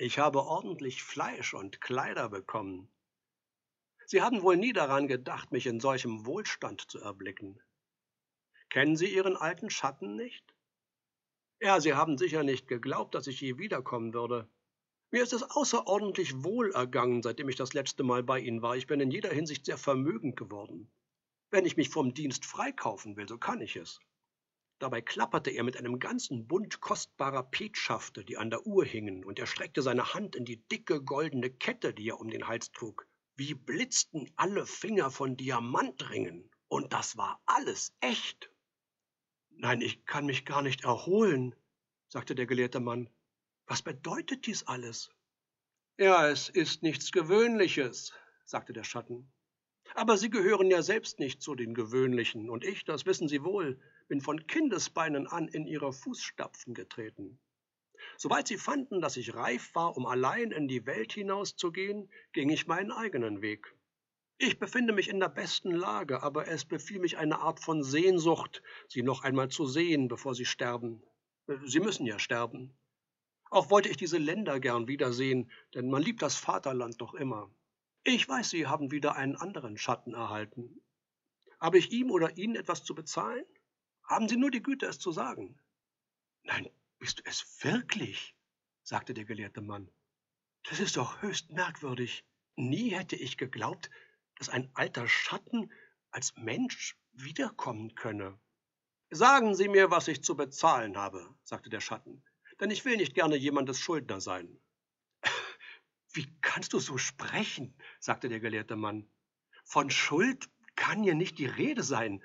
Ich 0.00 0.20
habe 0.20 0.44
ordentlich 0.44 1.02
Fleisch 1.02 1.54
und 1.54 1.80
Kleider 1.80 2.28
bekommen. 2.28 2.88
Sie 4.06 4.22
haben 4.22 4.42
wohl 4.42 4.56
nie 4.56 4.72
daran 4.72 5.08
gedacht, 5.08 5.50
mich 5.50 5.66
in 5.66 5.80
solchem 5.80 6.24
Wohlstand 6.24 6.88
zu 6.88 7.00
erblicken. 7.00 7.60
Kennen 8.70 8.96
Sie 8.96 9.12
Ihren 9.12 9.36
alten 9.36 9.70
Schatten 9.70 10.14
nicht? 10.14 10.54
Ja, 11.60 11.80
Sie 11.80 11.94
haben 11.94 12.16
sicher 12.16 12.44
nicht 12.44 12.68
geglaubt, 12.68 13.16
dass 13.16 13.26
ich 13.26 13.40
je 13.40 13.58
wiederkommen 13.58 14.14
würde. 14.14 14.48
Mir 15.10 15.24
ist 15.24 15.32
es 15.32 15.42
außerordentlich 15.42 16.44
wohl 16.44 16.70
ergangen, 16.70 17.20
seitdem 17.24 17.48
ich 17.48 17.56
das 17.56 17.72
letzte 17.72 18.04
Mal 18.04 18.22
bei 18.22 18.38
Ihnen 18.38 18.62
war. 18.62 18.76
Ich 18.76 18.86
bin 18.86 19.00
in 19.00 19.10
jeder 19.10 19.30
Hinsicht 19.30 19.66
sehr 19.66 19.78
vermögend 19.78 20.36
geworden. 20.36 20.92
Wenn 21.50 21.66
ich 21.66 21.76
mich 21.76 21.88
vom 21.88 22.14
Dienst 22.14 22.46
freikaufen 22.46 23.16
will, 23.16 23.26
so 23.26 23.36
kann 23.36 23.60
ich 23.60 23.74
es. 23.74 23.98
Dabei 24.78 25.00
klapperte 25.00 25.50
er 25.50 25.64
mit 25.64 25.76
einem 25.76 25.98
ganzen 25.98 26.46
Bund 26.46 26.80
kostbarer 26.80 27.42
Petschafte, 27.42 28.24
die 28.24 28.36
an 28.36 28.50
der 28.50 28.64
Uhr 28.64 28.84
hingen, 28.84 29.24
und 29.24 29.38
er 29.38 29.46
streckte 29.46 29.82
seine 29.82 30.14
Hand 30.14 30.36
in 30.36 30.44
die 30.44 30.62
dicke 30.68 31.02
goldene 31.02 31.50
Kette, 31.50 31.92
die 31.92 32.08
er 32.10 32.20
um 32.20 32.30
den 32.30 32.46
Hals 32.46 32.70
trug. 32.70 33.08
Wie 33.34 33.54
blitzten 33.54 34.30
alle 34.36 34.66
Finger 34.66 35.10
von 35.10 35.36
Diamantringen, 35.36 36.50
und 36.68 36.92
das 36.92 37.16
war 37.16 37.42
alles 37.46 37.92
echt. 38.00 38.50
Nein, 39.50 39.80
ich 39.80 40.04
kann 40.06 40.26
mich 40.26 40.44
gar 40.44 40.62
nicht 40.62 40.84
erholen, 40.84 41.56
sagte 42.08 42.36
der 42.36 42.46
gelehrte 42.46 42.78
Mann. 42.78 43.10
Was 43.66 43.82
bedeutet 43.82 44.46
dies 44.46 44.62
alles? 44.62 45.10
Ja, 45.96 46.28
es 46.28 46.48
ist 46.48 46.84
nichts 46.84 47.10
Gewöhnliches, 47.10 48.12
sagte 48.44 48.72
der 48.72 48.84
Schatten. 48.84 49.32
Aber 49.94 50.16
Sie 50.16 50.30
gehören 50.30 50.70
ja 50.70 50.82
selbst 50.82 51.18
nicht 51.18 51.42
zu 51.42 51.54
den 51.54 51.74
Gewöhnlichen, 51.74 52.50
und 52.50 52.64
ich, 52.64 52.84
das 52.84 53.06
wissen 53.06 53.28
Sie 53.28 53.42
wohl, 53.42 53.80
bin 54.08 54.20
von 54.20 54.46
Kindesbeinen 54.46 55.26
an 55.26 55.48
in 55.48 55.66
Ihre 55.66 55.92
Fußstapfen 55.92 56.74
getreten. 56.74 57.38
Sobald 58.16 58.46
Sie 58.46 58.56
fanden, 58.56 59.00
dass 59.00 59.16
ich 59.16 59.34
reif 59.34 59.74
war, 59.74 59.96
um 59.96 60.06
allein 60.06 60.50
in 60.50 60.68
die 60.68 60.86
Welt 60.86 61.12
hinauszugehen, 61.12 62.10
ging 62.32 62.50
ich 62.50 62.66
meinen 62.66 62.92
eigenen 62.92 63.42
Weg. 63.42 63.74
Ich 64.38 64.60
befinde 64.60 64.92
mich 64.92 65.08
in 65.08 65.18
der 65.18 65.28
besten 65.28 65.72
Lage, 65.72 66.22
aber 66.22 66.46
es 66.46 66.64
befiel 66.64 67.00
mich 67.00 67.18
eine 67.18 67.40
Art 67.40 67.58
von 67.58 67.82
Sehnsucht, 67.82 68.62
Sie 68.86 69.02
noch 69.02 69.24
einmal 69.24 69.48
zu 69.48 69.66
sehen, 69.66 70.06
bevor 70.06 70.34
Sie 70.34 70.44
sterben. 70.44 71.02
Sie 71.64 71.80
müssen 71.80 72.06
ja 72.06 72.18
sterben. 72.18 72.76
Auch 73.50 73.70
wollte 73.70 73.88
ich 73.88 73.96
diese 73.96 74.18
Länder 74.18 74.60
gern 74.60 74.86
wiedersehen, 74.86 75.50
denn 75.74 75.90
man 75.90 76.02
liebt 76.02 76.22
das 76.22 76.36
Vaterland 76.36 77.00
doch 77.00 77.14
immer. 77.14 77.50
Ich 78.04 78.28
weiß, 78.28 78.50
Sie 78.50 78.66
haben 78.66 78.90
wieder 78.90 79.16
einen 79.16 79.36
anderen 79.36 79.76
Schatten 79.76 80.14
erhalten. 80.14 80.80
Habe 81.60 81.78
ich 81.78 81.90
ihm 81.92 82.10
oder 82.10 82.36
Ihnen 82.36 82.56
etwas 82.56 82.84
zu 82.84 82.94
bezahlen? 82.94 83.44
Haben 84.04 84.28
Sie 84.28 84.36
nur 84.36 84.50
die 84.50 84.62
Güte, 84.62 84.86
es 84.86 84.98
zu 84.98 85.12
sagen. 85.12 85.58
Nein, 86.42 86.70
bist 86.98 87.18
du 87.18 87.22
es 87.26 87.62
wirklich? 87.62 88.34
sagte 88.82 89.12
der 89.12 89.24
gelehrte 89.24 89.60
Mann. 89.60 89.90
Das 90.64 90.80
ist 90.80 90.96
doch 90.96 91.22
höchst 91.22 91.50
merkwürdig. 91.50 92.24
Nie 92.56 92.90
hätte 92.90 93.16
ich 93.16 93.36
geglaubt, 93.36 93.90
dass 94.36 94.48
ein 94.48 94.70
alter 94.74 95.08
Schatten 95.08 95.70
als 96.10 96.34
Mensch 96.36 96.96
wiederkommen 97.12 97.94
könne. 97.94 98.38
Sagen 99.10 99.54
Sie 99.54 99.68
mir, 99.68 99.90
was 99.90 100.08
ich 100.08 100.22
zu 100.22 100.36
bezahlen 100.36 100.96
habe, 100.96 101.34
sagte 101.42 101.70
der 101.70 101.80
Schatten, 101.80 102.22
denn 102.60 102.70
ich 102.70 102.84
will 102.84 102.96
nicht 102.96 103.14
gerne 103.14 103.36
jemandes 103.36 103.78
Schuldner 103.78 104.20
sein. 104.20 104.60
Wie 106.12 106.26
kannst 106.40 106.72
du 106.72 106.78
so 106.78 106.98
sprechen? 106.98 107.74
sagte 108.00 108.28
der 108.28 108.40
gelehrte 108.40 108.76
Mann. 108.76 109.08
Von 109.64 109.90
Schuld 109.90 110.48
kann 110.76 111.02
hier 111.02 111.14
nicht 111.14 111.38
die 111.38 111.46
Rede 111.46 111.82
sein. 111.82 112.22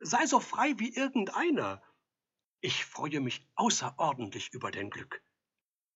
Sei 0.00 0.26
so 0.26 0.40
frei 0.40 0.74
wie 0.78 0.94
irgendeiner. 0.94 1.82
Ich 2.60 2.84
freue 2.84 3.20
mich 3.20 3.46
außerordentlich 3.54 4.52
über 4.52 4.70
dein 4.70 4.90
Glück. 4.90 5.22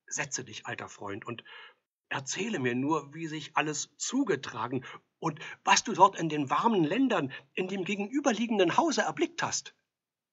Setze 0.06 0.44
dich, 0.44 0.66
alter 0.66 0.88
Freund, 0.88 1.24
und 1.24 1.42
erzähle 2.08 2.58
mir 2.58 2.74
nur, 2.74 3.14
wie 3.14 3.26
sich 3.26 3.56
alles 3.56 3.96
zugetragen 3.96 4.84
und 5.18 5.40
was 5.64 5.82
du 5.82 5.92
dort 5.92 6.18
in 6.18 6.28
den 6.28 6.50
warmen 6.50 6.84
Ländern 6.84 7.32
in 7.54 7.68
dem 7.68 7.84
gegenüberliegenden 7.84 8.76
Hause 8.76 9.02
erblickt 9.02 9.42
hast. 9.42 9.74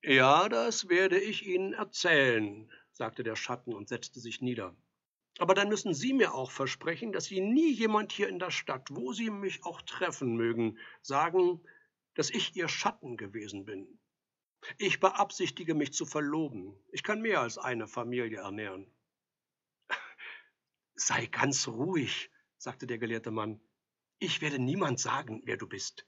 Ja, 0.03 0.49
das 0.49 0.89
werde 0.89 1.19
ich 1.19 1.45
Ihnen 1.45 1.73
erzählen, 1.73 2.71
sagte 2.91 3.23
der 3.23 3.35
Schatten 3.35 3.73
und 3.73 3.89
setzte 3.89 4.19
sich 4.19 4.41
nieder. 4.41 4.75
Aber 5.39 5.53
dann 5.53 5.69
müssen 5.69 5.93
Sie 5.93 6.11
mir 6.11 6.33
auch 6.33 6.51
versprechen, 6.51 7.13
dass 7.13 7.25
Sie 7.25 7.39
nie 7.39 7.71
jemand 7.71 8.11
hier 8.11 8.27
in 8.27 8.39
der 8.39 8.51
Stadt, 8.51 8.89
wo 8.91 9.13
Sie 9.13 9.29
mich 9.29 9.63
auch 9.63 9.81
treffen 9.81 10.35
mögen, 10.35 10.77
sagen, 11.01 11.63
dass 12.13 12.29
ich 12.29 12.57
Ihr 12.57 12.67
Schatten 12.67 13.15
gewesen 13.15 13.63
bin. 13.63 14.01
Ich 14.77 14.99
beabsichtige 14.99 15.75
mich 15.75 15.93
zu 15.93 16.05
verloben. 16.05 16.77
Ich 16.91 17.03
kann 17.03 17.21
mehr 17.21 17.39
als 17.39 17.57
eine 17.57 17.87
Familie 17.87 18.39
ernähren. 18.39 18.93
Sei 20.95 21.25
ganz 21.27 21.69
ruhig, 21.69 22.29
sagte 22.57 22.85
der 22.85 22.97
gelehrte 22.97 23.31
Mann. 23.31 23.61
Ich 24.19 24.41
werde 24.41 24.59
niemand 24.59 24.99
sagen, 24.99 25.41
wer 25.45 25.55
du 25.55 25.67
bist. 25.67 26.05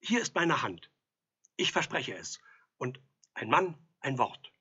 Hier 0.00 0.20
ist 0.20 0.34
meine 0.34 0.62
Hand. 0.62 0.90
Ich 1.54 1.70
verspreche 1.70 2.16
es. 2.16 2.40
Und 2.76 3.00
ein 3.34 3.50
Mann, 3.50 3.78
ein 4.00 4.18
Wort. 4.18 4.52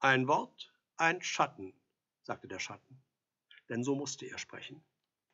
Ein 0.00 0.26
Wort, 0.26 0.72
ein 0.96 1.22
Schatten, 1.22 1.72
sagte 2.24 2.48
der 2.48 2.58
Schatten 2.58 3.00
denn 3.68 3.84
so 3.84 3.94
musste 3.94 4.26
er 4.26 4.38
sprechen. 4.38 4.82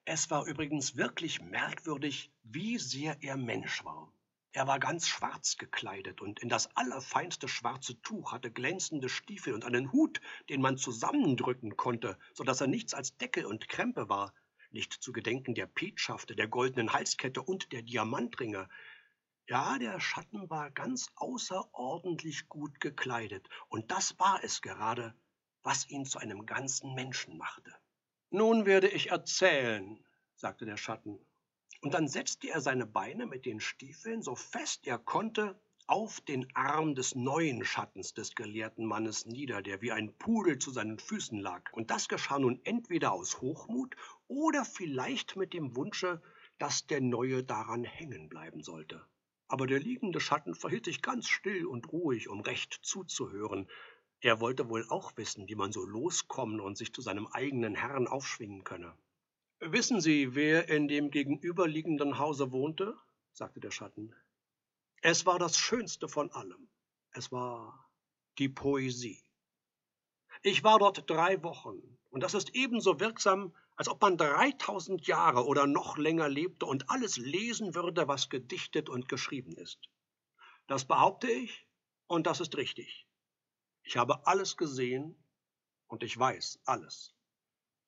Es 0.04 0.30
war 0.30 0.46
übrigens 0.46 0.96
wirklich 0.96 1.42
merkwürdig, 1.42 2.32
wie 2.42 2.78
sehr 2.78 3.22
er 3.22 3.36
Mensch 3.36 3.84
war. 3.84 4.12
Er 4.52 4.66
war 4.66 4.78
ganz 4.78 5.06
schwarz 5.06 5.58
gekleidet 5.58 6.22
und 6.22 6.40
in 6.40 6.48
das 6.48 6.74
allerfeinste 6.74 7.46
schwarze 7.46 8.00
Tuch 8.00 8.32
hatte 8.32 8.50
glänzende 8.50 9.10
Stiefel 9.10 9.52
und 9.52 9.64
einen 9.64 9.92
Hut, 9.92 10.22
den 10.48 10.62
man 10.62 10.78
zusammendrücken 10.78 11.76
konnte, 11.76 12.18
so 12.32 12.44
dass 12.44 12.62
er 12.62 12.66
nichts 12.66 12.94
als 12.94 13.18
Deckel 13.18 13.44
und 13.44 13.68
Krempe 13.68 14.08
war, 14.08 14.32
nicht 14.70 14.92
zu 14.94 15.12
gedenken 15.12 15.54
der 15.54 15.66
Petschafte, 15.66 16.34
der 16.34 16.48
goldenen 16.48 16.92
Halskette 16.92 17.42
und 17.42 17.72
der 17.72 17.82
Diamantringe. 17.82 18.68
Ja, 19.46 19.78
der 19.78 20.00
Schatten 20.00 20.48
war 20.48 20.70
ganz 20.70 21.08
außerordentlich 21.16 22.48
gut 22.48 22.80
gekleidet, 22.80 23.48
und 23.68 23.90
das 23.90 24.18
war 24.18 24.42
es 24.42 24.62
gerade, 24.62 25.14
was 25.62 25.88
ihn 25.88 26.06
zu 26.06 26.18
einem 26.18 26.46
ganzen 26.46 26.94
Menschen 26.94 27.36
machte. 27.36 27.74
Nun 28.30 28.66
werde 28.66 28.88
ich 28.88 29.10
erzählen, 29.10 29.98
sagte 30.34 30.66
der 30.66 30.76
Schatten, 30.76 31.18
und 31.80 31.94
dann 31.94 32.08
setzte 32.08 32.50
er 32.50 32.60
seine 32.60 32.84
Beine 32.84 33.24
mit 33.24 33.46
den 33.46 33.58
Stiefeln 33.58 34.20
so 34.20 34.34
fest 34.34 34.86
er 34.86 34.98
konnte 34.98 35.58
auf 35.86 36.20
den 36.20 36.46
Arm 36.54 36.94
des 36.94 37.14
neuen 37.14 37.64
Schattens 37.64 38.12
des 38.12 38.34
gelehrten 38.34 38.84
Mannes 38.84 39.24
nieder, 39.24 39.62
der 39.62 39.80
wie 39.80 39.92
ein 39.92 40.12
Pudel 40.18 40.58
zu 40.58 40.70
seinen 40.70 40.98
Füßen 40.98 41.40
lag. 41.40 41.72
Und 41.72 41.90
das 41.90 42.08
geschah 42.08 42.38
nun 42.38 42.60
entweder 42.64 43.12
aus 43.12 43.40
Hochmut 43.40 43.96
oder 44.26 44.66
vielleicht 44.66 45.36
mit 45.36 45.54
dem 45.54 45.74
Wunsche, 45.74 46.20
dass 46.58 46.86
der 46.86 47.00
Neue 47.00 47.42
daran 47.42 47.84
hängen 47.84 48.28
bleiben 48.28 48.62
sollte. 48.62 49.02
Aber 49.46 49.66
der 49.66 49.80
liegende 49.80 50.20
Schatten 50.20 50.54
verhielt 50.54 50.84
sich 50.84 51.00
ganz 51.00 51.26
still 51.26 51.64
und 51.64 51.90
ruhig, 51.90 52.28
um 52.28 52.40
recht 52.40 52.78
zuzuhören, 52.82 53.66
er 54.20 54.40
wollte 54.40 54.68
wohl 54.68 54.84
auch 54.88 55.16
wissen, 55.16 55.48
wie 55.48 55.54
man 55.54 55.72
so 55.72 55.84
loskommen 55.84 56.60
und 56.60 56.76
sich 56.76 56.92
zu 56.92 57.02
seinem 57.02 57.28
eigenen 57.28 57.74
Herrn 57.74 58.08
aufschwingen 58.08 58.64
könne. 58.64 58.96
Wissen 59.60 60.00
Sie, 60.00 60.34
wer 60.34 60.68
in 60.68 60.88
dem 60.88 61.10
gegenüberliegenden 61.10 62.18
Hause 62.18 62.52
wohnte? 62.52 62.96
sagte 63.32 63.60
der 63.60 63.70
Schatten. 63.70 64.14
Es 65.02 65.26
war 65.26 65.38
das 65.38 65.56
Schönste 65.56 66.08
von 66.08 66.30
allem. 66.32 66.68
Es 67.12 67.30
war 67.30 67.88
die 68.38 68.48
Poesie. 68.48 69.22
Ich 70.42 70.64
war 70.64 70.78
dort 70.78 71.08
drei 71.08 71.42
Wochen, 71.42 71.98
und 72.10 72.22
das 72.22 72.34
ist 72.34 72.54
ebenso 72.54 73.00
wirksam, 73.00 73.54
als 73.76 73.88
ob 73.88 74.00
man 74.00 74.16
dreitausend 74.16 75.06
Jahre 75.06 75.46
oder 75.46 75.66
noch 75.66 75.96
länger 75.96 76.28
lebte 76.28 76.66
und 76.66 76.90
alles 76.90 77.16
lesen 77.16 77.74
würde, 77.74 78.08
was 78.08 78.28
gedichtet 78.28 78.88
und 78.88 79.08
geschrieben 79.08 79.56
ist. 79.56 79.88
Das 80.66 80.84
behaupte 80.84 81.30
ich, 81.30 81.66
und 82.06 82.26
das 82.26 82.40
ist 82.40 82.56
richtig. 82.56 83.07
Ich 83.88 83.96
habe 83.96 84.26
alles 84.26 84.58
gesehen 84.58 85.16
und 85.86 86.02
ich 86.02 86.18
weiß 86.18 86.60
alles. 86.66 87.14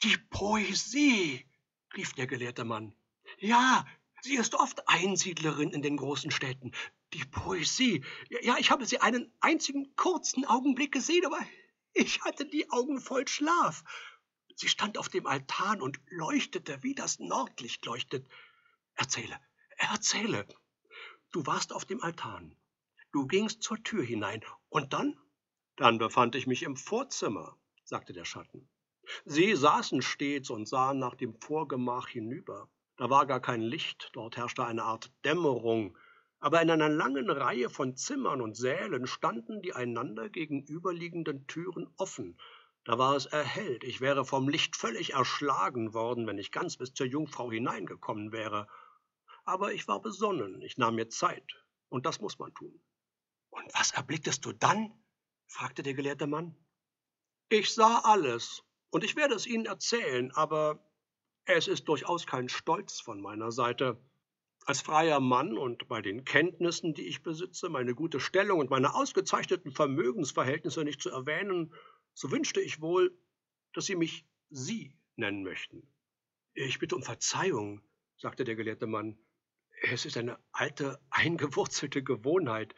Die 0.02 0.16
Poesie, 0.30 1.46
rief 1.94 2.14
der 2.14 2.26
gelehrte 2.26 2.64
Mann. 2.64 2.94
Ja, 3.38 3.84
sie 4.22 4.36
ist 4.36 4.54
oft 4.54 4.88
Einsiedlerin 4.88 5.72
in 5.72 5.82
den 5.82 5.98
großen 5.98 6.30
Städten. 6.30 6.72
Die 7.12 7.26
Poesie. 7.26 8.02
Ja, 8.40 8.56
ich 8.56 8.70
habe 8.70 8.86
sie 8.86 9.02
einen 9.02 9.30
einzigen 9.40 9.94
kurzen 9.94 10.46
Augenblick 10.46 10.90
gesehen, 10.90 11.26
aber 11.26 11.40
ich 11.92 12.22
hatte 12.22 12.46
die 12.46 12.70
Augen 12.70 12.98
voll 12.98 13.28
Schlaf. 13.28 13.84
Sie 14.56 14.68
stand 14.68 14.96
auf 14.96 15.10
dem 15.10 15.26
Altan 15.26 15.82
und 15.82 16.00
leuchtete, 16.06 16.82
wie 16.82 16.94
das 16.94 17.18
Nordlicht 17.18 17.84
leuchtet. 17.84 18.26
Erzähle, 18.94 19.38
erzähle. 19.76 20.48
Du 21.30 21.44
warst 21.44 21.74
auf 21.74 21.84
dem 21.84 22.02
Altan. 22.02 22.56
Du 23.12 23.26
gingst 23.26 23.62
zur 23.62 23.82
Tür 23.82 24.02
hinein 24.02 24.42
und 24.70 24.94
dann 24.94 25.20
dann 25.80 25.96
befand 25.96 26.34
ich 26.34 26.46
mich 26.46 26.62
im 26.62 26.76
Vorzimmer, 26.76 27.56
sagte 27.84 28.12
der 28.12 28.26
Schatten. 28.26 28.68
Sie 29.24 29.54
saßen 29.56 30.02
stets 30.02 30.50
und 30.50 30.68
sahen 30.68 30.98
nach 30.98 31.14
dem 31.14 31.34
Vorgemach 31.40 32.06
hinüber. 32.06 32.68
Da 32.98 33.08
war 33.08 33.24
gar 33.24 33.40
kein 33.40 33.62
Licht, 33.62 34.10
dort 34.12 34.36
herrschte 34.36 34.66
eine 34.66 34.82
Art 34.82 35.10
Dämmerung, 35.24 35.96
aber 36.38 36.60
in 36.60 36.70
einer 36.70 36.90
langen 36.90 37.30
Reihe 37.30 37.70
von 37.70 37.96
Zimmern 37.96 38.42
und 38.42 38.58
Sälen 38.58 39.06
standen 39.06 39.62
die 39.62 39.72
einander 39.72 40.28
gegenüberliegenden 40.28 41.46
Türen 41.46 41.88
offen. 41.96 42.38
Da 42.84 42.98
war 42.98 43.16
es 43.16 43.24
erhellt, 43.24 43.82
ich 43.82 44.02
wäre 44.02 44.26
vom 44.26 44.50
Licht 44.50 44.76
völlig 44.76 45.14
erschlagen 45.14 45.94
worden, 45.94 46.26
wenn 46.26 46.36
ich 46.36 46.52
ganz 46.52 46.76
bis 46.76 46.92
zur 46.92 47.06
Jungfrau 47.06 47.50
hineingekommen 47.50 48.32
wäre. 48.32 48.68
Aber 49.44 49.72
ich 49.72 49.88
war 49.88 50.02
besonnen, 50.02 50.60
ich 50.60 50.76
nahm 50.76 50.96
mir 50.96 51.08
Zeit, 51.08 51.64
und 51.88 52.04
das 52.04 52.20
muss 52.20 52.38
man 52.38 52.52
tun. 52.52 52.82
Und 53.48 53.72
was 53.72 53.92
erblicktest 53.92 54.44
du 54.44 54.52
dann? 54.52 54.92
Fragte 55.50 55.82
der 55.82 55.94
gelehrte 55.94 56.26
Mann. 56.26 56.54
Ich 57.48 57.74
sah 57.74 57.98
alles, 58.04 58.62
und 58.90 59.04
ich 59.04 59.16
werde 59.16 59.34
es 59.34 59.46
Ihnen 59.46 59.66
erzählen, 59.66 60.30
aber 60.32 60.84
es 61.44 61.68
ist 61.68 61.88
durchaus 61.88 62.26
kein 62.26 62.48
Stolz 62.48 63.00
von 63.00 63.20
meiner 63.20 63.50
Seite. 63.50 64.00
Als 64.66 64.80
freier 64.82 65.20
Mann 65.20 65.56
und 65.56 65.88
bei 65.88 66.02
den 66.02 66.24
Kenntnissen, 66.24 66.94
die 66.94 67.06
ich 67.06 67.22
besitze, 67.22 67.68
meine 67.68 67.94
gute 67.94 68.20
Stellung 68.20 68.60
und 68.60 68.70
meine 68.70 68.94
ausgezeichneten 68.94 69.72
Vermögensverhältnisse 69.72 70.84
nicht 70.84 71.00
zu 71.00 71.10
erwähnen, 71.10 71.74
so 72.14 72.30
wünschte 72.30 72.60
ich 72.60 72.80
wohl, 72.80 73.16
dass 73.72 73.86
Sie 73.86 73.96
mich 73.96 74.26
Sie 74.50 74.96
nennen 75.16 75.42
möchten. 75.42 75.88
Ich 76.54 76.78
bitte 76.78 76.94
um 76.94 77.02
Verzeihung, 77.02 77.82
sagte 78.18 78.44
der 78.44 78.54
gelehrte 78.56 78.86
Mann. 78.86 79.18
Es 79.82 80.04
ist 80.04 80.16
eine 80.16 80.38
alte, 80.52 81.00
eingewurzelte 81.10 82.02
Gewohnheit. 82.02 82.74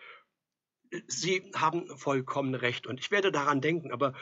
Sie 1.07 1.51
haben 1.55 1.97
vollkommen 1.97 2.55
recht, 2.55 2.87
und 2.87 3.01
ich 3.01 3.11
werde 3.11 3.33
daran 3.33 3.61
denken, 3.61 3.93
aber 3.93 4.15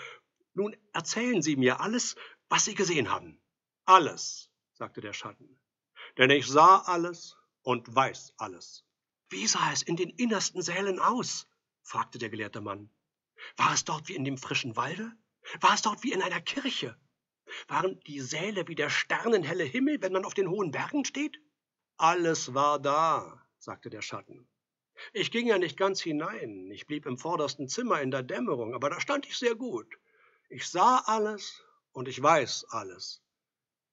nun 0.54 0.76
erzählen 0.92 1.42
Sie 1.42 1.56
mir 1.56 1.80
alles, 1.80 2.16
was 2.48 2.64
Sie 2.64 2.74
gesehen 2.74 3.10
haben. 3.10 3.40
Alles, 3.84 4.50
sagte 4.72 5.00
der 5.00 5.12
Schatten. 5.12 5.60
Denn 6.16 6.30
ich 6.30 6.46
sah 6.46 6.78
alles 6.78 7.36
und 7.62 7.94
weiß 7.94 8.34
alles. 8.36 8.84
Wie 9.30 9.46
sah 9.46 9.72
es 9.72 9.82
in 9.82 9.96
den 9.96 10.10
innersten 10.10 10.62
Sälen 10.62 10.98
aus? 10.98 11.48
fragte 11.82 12.18
der 12.18 12.30
gelehrte 12.30 12.60
Mann. 12.60 12.90
War 13.56 13.72
es 13.72 13.84
dort 13.84 14.08
wie 14.08 14.14
in 14.14 14.24
dem 14.24 14.38
frischen 14.38 14.76
Walde? 14.76 15.12
War 15.60 15.74
es 15.74 15.82
dort 15.82 16.02
wie 16.02 16.12
in 16.12 16.22
einer 16.22 16.40
Kirche? 16.40 16.96
Waren 17.68 17.98
die 18.00 18.20
Säle 18.20 18.68
wie 18.68 18.74
der 18.74 18.90
sternenhelle 18.90 19.64
Himmel, 19.64 20.00
wenn 20.02 20.12
man 20.12 20.24
auf 20.24 20.34
den 20.34 20.48
hohen 20.48 20.70
Bergen 20.70 21.04
steht? 21.04 21.40
Alles 21.96 22.54
war 22.54 22.78
da, 22.78 23.44
sagte 23.58 23.90
der 23.90 24.02
Schatten. 24.02 24.48
Ich 25.12 25.30
ging 25.30 25.46
ja 25.46 25.58
nicht 25.58 25.76
ganz 25.76 26.00
hinein, 26.00 26.70
ich 26.70 26.86
blieb 26.86 27.06
im 27.06 27.18
vordersten 27.18 27.68
Zimmer 27.68 28.00
in 28.00 28.10
der 28.10 28.22
Dämmerung, 28.22 28.74
aber 28.74 28.90
da 28.90 29.00
stand 29.00 29.26
ich 29.26 29.38
sehr 29.38 29.54
gut. 29.54 29.86
Ich 30.48 30.68
sah 30.68 30.98
alles 31.06 31.62
und 31.92 32.08
ich 32.08 32.22
weiß 32.22 32.66
alles. 32.70 33.22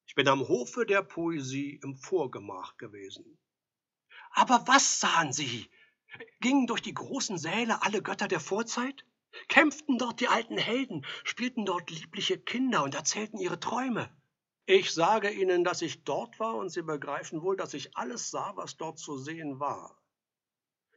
Ich 0.06 0.16
bin 0.16 0.28
am 0.28 0.48
Hofe 0.48 0.86
der 0.86 1.04
Poesie 1.04 1.80
im 1.84 1.96
Vorgemach 1.96 2.78
gewesen. 2.78 3.38
Aber 4.32 4.64
was 4.68 5.00
sahen 5.00 5.34
Sie? 5.34 5.70
Gingen 6.40 6.68
durch 6.68 6.82
die 6.82 6.94
großen 6.94 7.38
Säle 7.38 7.82
alle 7.82 8.02
Götter 8.02 8.28
der 8.28 8.40
Vorzeit? 8.40 9.06
Kämpften 9.50 9.98
dort 9.98 10.20
die 10.20 10.28
alten 10.28 10.58
Helden, 10.58 11.06
spielten 11.24 11.66
dort 11.66 11.90
liebliche 11.90 12.40
Kinder 12.40 12.84
und 12.84 12.96
erzählten 12.96 13.38
ihre 13.38 13.60
Träume? 13.60 14.10
Ich 14.66 14.94
sage 14.94 15.30
Ihnen, 15.30 15.64
dass 15.64 15.82
ich 15.82 16.04
dort 16.04 16.40
war, 16.40 16.56
und 16.56 16.70
Sie 16.70 16.82
begreifen 16.82 17.42
wohl, 17.42 17.56
dass 17.56 17.74
ich 17.74 17.96
alles 17.96 18.32
sah, 18.32 18.54
was 18.56 18.78
dort 18.78 19.00
zu 19.00 19.18
sehen 19.18 19.60
war. 19.60 19.98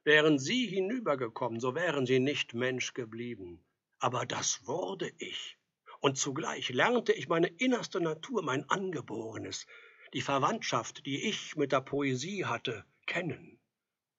Wären 0.03 0.39
Sie 0.39 0.67
hinübergekommen, 0.67 1.61
so 1.61 1.75
wären 1.75 2.07
Sie 2.07 2.21
nicht 2.21 2.55
Mensch 2.55 2.95
geblieben. 2.95 3.63
Aber 3.99 4.25
das 4.25 4.67
wurde 4.67 5.13
ich. 5.19 5.59
Und 6.01 6.17
zugleich 6.17 6.71
lernte 6.71 7.13
ich 7.13 7.29
meine 7.29 7.49
innerste 7.49 8.01
Natur, 8.01 8.43
mein 8.43 8.69
Angeborenes, 8.71 9.67
die 10.15 10.23
Verwandtschaft, 10.23 11.05
die 11.05 11.29
ich 11.29 11.55
mit 11.57 11.73
der 11.73 11.83
Poesie 11.83 12.47
hatte, 12.47 12.87
kennen. 13.05 13.61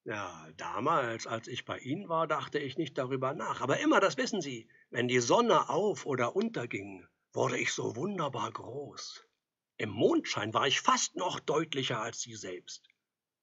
Ja, 0.04 0.48
damals, 0.58 1.26
als 1.26 1.48
ich 1.48 1.66
bei 1.66 1.80
Ihnen 1.80 2.10
war, 2.10 2.28
dachte 2.28 2.60
ich 2.60 2.78
nicht 2.78 2.98
darüber 3.00 3.34
nach. 3.34 3.62
Aber 3.62 3.80
immer, 3.80 4.00
das 4.00 4.18
wissen 4.18 4.42
Sie, 4.42 4.68
wenn 4.92 5.08
die 5.08 5.20
Sonne 5.20 5.70
auf 5.70 6.06
oder 6.06 6.36
unterging, 6.36 7.08
wurde 7.34 7.58
ich 7.58 7.74
so 7.74 7.96
wunderbar 7.96 8.52
groß. 8.52 9.26
Im 9.78 9.90
Mondschein 9.90 10.54
war 10.54 10.68
ich 10.68 10.82
fast 10.82 11.16
noch 11.16 11.40
deutlicher 11.40 12.00
als 12.02 12.22
Sie 12.22 12.36
selbst. 12.36 12.88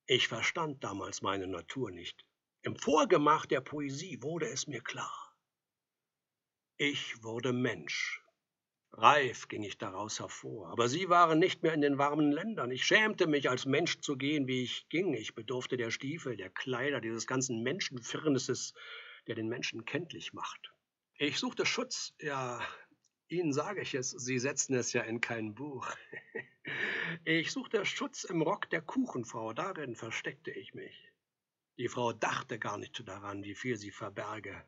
Ich 0.06 0.28
verstand 0.28 0.84
damals 0.84 1.20
meine 1.20 1.48
Natur 1.48 1.90
nicht. 1.90 2.27
Im 2.62 2.76
Vorgemach 2.76 3.46
der 3.46 3.60
Poesie 3.60 4.22
wurde 4.22 4.48
es 4.48 4.66
mir 4.66 4.82
klar. 4.82 5.36
Ich 6.76 7.22
wurde 7.22 7.52
Mensch, 7.52 8.22
Reif 8.92 9.48
ging 9.48 9.62
ich 9.62 9.78
daraus 9.78 10.18
hervor. 10.18 10.70
Aber 10.70 10.88
sie 10.88 11.08
waren 11.08 11.38
nicht 11.38 11.62
mehr 11.62 11.74
in 11.74 11.80
den 11.80 11.98
warmen 11.98 12.32
Ländern. 12.32 12.70
Ich 12.70 12.84
schämte 12.84 13.26
mich, 13.26 13.48
als 13.48 13.66
Mensch 13.66 14.00
zu 14.00 14.16
gehen, 14.16 14.48
wie 14.48 14.62
ich 14.62 14.88
ging. 14.88 15.14
Ich 15.14 15.34
bedurfte 15.34 15.76
der 15.76 15.90
Stiefel, 15.90 16.36
der 16.36 16.50
Kleider, 16.50 17.00
dieses 17.00 17.26
ganzen 17.26 17.62
Menschenfirnisses, 17.62 18.74
der 19.26 19.34
den 19.36 19.48
Menschen 19.48 19.84
kenntlich 19.84 20.32
macht. 20.32 20.72
Ich 21.16 21.38
suchte 21.38 21.66
Schutz, 21.66 22.14
ja, 22.20 22.60
Ihnen 23.28 23.52
sage 23.52 23.82
ich 23.82 23.94
es, 23.94 24.10
Sie 24.10 24.38
setzen 24.38 24.74
es 24.74 24.92
ja 24.92 25.02
in 25.02 25.20
kein 25.20 25.54
Buch. 25.54 25.86
Ich 27.24 27.52
suchte 27.52 27.86
Schutz 27.86 28.24
im 28.24 28.42
Rock 28.42 28.68
der 28.68 28.82
Kuchenfrau, 28.82 29.54
darin 29.54 29.96
versteckte 29.96 30.50
ich 30.50 30.74
mich. 30.74 31.07
Die 31.78 31.88
Frau 31.88 32.12
dachte 32.12 32.58
gar 32.58 32.76
nicht 32.76 33.06
daran, 33.06 33.44
wie 33.44 33.54
viel 33.54 33.76
sie 33.76 33.92
verberge. 33.92 34.64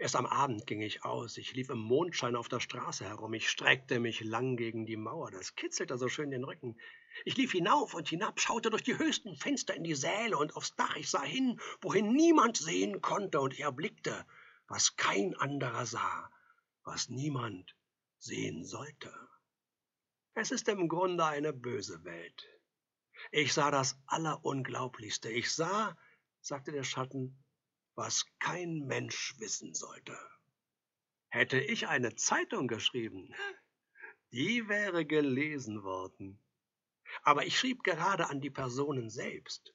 Erst 0.00 0.14
am 0.14 0.26
Abend 0.26 0.68
ging 0.68 0.80
ich 0.80 1.04
aus. 1.04 1.36
Ich 1.36 1.54
lief 1.54 1.70
im 1.70 1.78
Mondschein 1.78 2.36
auf 2.36 2.48
der 2.48 2.60
Straße 2.60 3.04
herum. 3.04 3.34
Ich 3.34 3.50
streckte 3.50 3.98
mich 3.98 4.20
lang 4.20 4.56
gegen 4.56 4.86
die 4.86 4.96
Mauer. 4.96 5.32
Das 5.32 5.56
kitzelte 5.56 5.98
so 5.98 6.08
schön 6.08 6.30
den 6.30 6.44
Rücken. 6.44 6.80
Ich 7.24 7.36
lief 7.36 7.50
hinauf 7.50 7.94
und 7.94 8.08
hinab, 8.08 8.40
schaute 8.40 8.70
durch 8.70 8.84
die 8.84 8.96
höchsten 8.96 9.34
Fenster 9.34 9.74
in 9.74 9.82
die 9.82 9.96
Säle 9.96 10.38
und 10.38 10.54
aufs 10.54 10.76
Dach. 10.76 10.94
Ich 10.94 11.10
sah 11.10 11.24
hin, 11.24 11.60
wohin 11.80 12.12
niemand 12.12 12.56
sehen 12.56 13.00
konnte, 13.00 13.40
und 13.40 13.54
ich 13.54 13.60
erblickte, 13.60 14.24
was 14.68 14.94
kein 14.94 15.34
anderer 15.34 15.84
sah, 15.84 16.30
was 16.84 17.08
niemand 17.08 17.74
sehen 18.18 18.64
sollte. 18.64 19.12
Es 20.34 20.52
ist 20.52 20.68
im 20.68 20.88
Grunde 20.88 21.24
eine 21.24 21.52
böse 21.52 22.04
Welt. 22.04 22.46
Ich 23.32 23.52
sah 23.52 23.72
das 23.72 24.00
Allerunglaublichste. 24.06 25.28
Ich 25.28 25.52
sah, 25.52 25.96
sagte 26.40 26.72
der 26.72 26.84
Schatten, 26.84 27.42
was 27.94 28.26
kein 28.38 28.86
Mensch 28.86 29.34
wissen 29.38 29.74
sollte. 29.74 30.16
Hätte 31.28 31.60
ich 31.60 31.88
eine 31.88 32.14
Zeitung 32.14 32.68
geschrieben, 32.68 33.34
die 34.32 34.68
wäre 34.68 35.04
gelesen 35.04 35.82
worden. 35.82 36.40
Aber 37.22 37.46
ich 37.46 37.58
schrieb 37.58 37.82
gerade 37.82 38.28
an 38.28 38.40
die 38.40 38.50
Personen 38.50 39.10
selbst. 39.10 39.74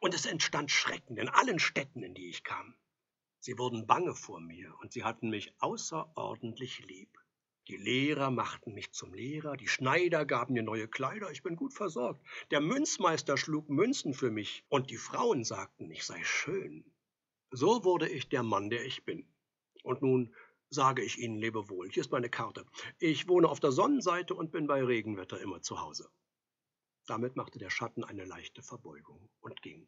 Und 0.00 0.14
es 0.14 0.26
entstand 0.26 0.70
Schrecken 0.70 1.16
in 1.16 1.28
allen 1.28 1.58
Städten, 1.58 2.02
in 2.02 2.14
die 2.14 2.28
ich 2.28 2.44
kam. 2.44 2.74
Sie 3.40 3.58
wurden 3.58 3.86
bange 3.86 4.14
vor 4.14 4.40
mir 4.40 4.76
und 4.80 4.92
sie 4.92 5.04
hatten 5.04 5.30
mich 5.30 5.54
außerordentlich 5.60 6.80
lieb. 6.80 7.18
Die 7.68 7.76
Lehrer 7.76 8.30
machten 8.30 8.72
mich 8.72 8.92
zum 8.92 9.12
Lehrer, 9.12 9.58
die 9.58 9.68
Schneider 9.68 10.24
gaben 10.24 10.54
mir 10.54 10.62
neue 10.62 10.88
Kleider, 10.88 11.30
ich 11.30 11.42
bin 11.42 11.54
gut 11.54 11.74
versorgt. 11.74 12.24
Der 12.50 12.60
Münzmeister 12.60 13.36
schlug 13.36 13.68
Münzen 13.68 14.14
für 14.14 14.30
mich 14.30 14.64
und 14.70 14.90
die 14.90 14.96
Frauen 14.96 15.44
sagten, 15.44 15.90
ich 15.90 16.04
sei 16.04 16.24
schön. 16.24 16.90
So 17.50 17.84
wurde 17.84 18.08
ich 18.08 18.30
der 18.30 18.42
Mann, 18.42 18.70
der 18.70 18.86
ich 18.86 19.04
bin. 19.04 19.28
Und 19.82 20.00
nun 20.00 20.34
sage 20.70 21.02
ich 21.02 21.18
Ihnen 21.18 21.36
Lebewohl. 21.36 21.90
Hier 21.90 22.00
ist 22.00 22.10
meine 22.10 22.30
Karte. 22.30 22.64
Ich 22.98 23.28
wohne 23.28 23.48
auf 23.48 23.60
der 23.60 23.72
Sonnenseite 23.72 24.34
und 24.34 24.50
bin 24.50 24.66
bei 24.66 24.82
Regenwetter 24.82 25.38
immer 25.38 25.60
zu 25.60 25.80
Hause. 25.80 26.10
Damit 27.06 27.36
machte 27.36 27.58
der 27.58 27.70
Schatten 27.70 28.02
eine 28.02 28.24
leichte 28.24 28.62
Verbeugung 28.62 29.28
und 29.40 29.60
ging. 29.60 29.86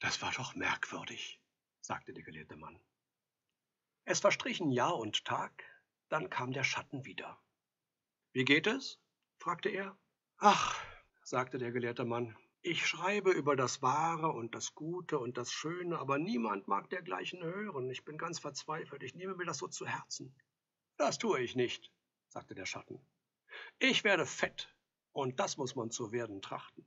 Das 0.00 0.22
war 0.22 0.32
doch 0.32 0.54
merkwürdig, 0.54 1.38
sagte 1.80 2.14
der 2.14 2.22
gelehrte 2.22 2.56
Mann. 2.56 2.80
Es 4.04 4.20
verstrichen 4.20 4.70
Jahr 4.70 4.96
und 4.98 5.24
Tag, 5.24 5.64
dann 6.14 6.30
kam 6.30 6.52
der 6.52 6.62
Schatten 6.62 7.04
wieder. 7.04 7.42
Wie 8.32 8.44
geht 8.44 8.68
es? 8.68 9.00
fragte 9.36 9.68
er. 9.68 9.98
Ach, 10.38 10.80
sagte 11.24 11.58
der 11.58 11.72
gelehrte 11.72 12.04
Mann, 12.04 12.36
ich 12.62 12.86
schreibe 12.86 13.32
über 13.32 13.56
das 13.56 13.82
Wahre 13.82 14.28
und 14.28 14.54
das 14.54 14.76
Gute 14.76 15.18
und 15.18 15.36
das 15.36 15.50
Schöne, 15.50 15.98
aber 15.98 16.18
niemand 16.18 16.68
mag 16.68 16.88
dergleichen 16.88 17.42
hören. 17.42 17.90
Ich 17.90 18.04
bin 18.04 18.16
ganz 18.16 18.38
verzweifelt. 18.38 19.02
Ich 19.02 19.16
nehme 19.16 19.34
mir 19.34 19.44
das 19.44 19.58
so 19.58 19.66
zu 19.66 19.88
Herzen. 19.88 20.32
Das 20.96 21.18
tue 21.18 21.40
ich 21.40 21.56
nicht, 21.56 21.90
sagte 22.28 22.54
der 22.54 22.66
Schatten. 22.66 23.04
Ich 23.80 24.04
werde 24.04 24.24
fett, 24.24 24.72
und 25.10 25.40
das 25.40 25.56
muss 25.56 25.74
man 25.74 25.90
zu 25.90 26.12
werden 26.12 26.40
trachten. 26.42 26.86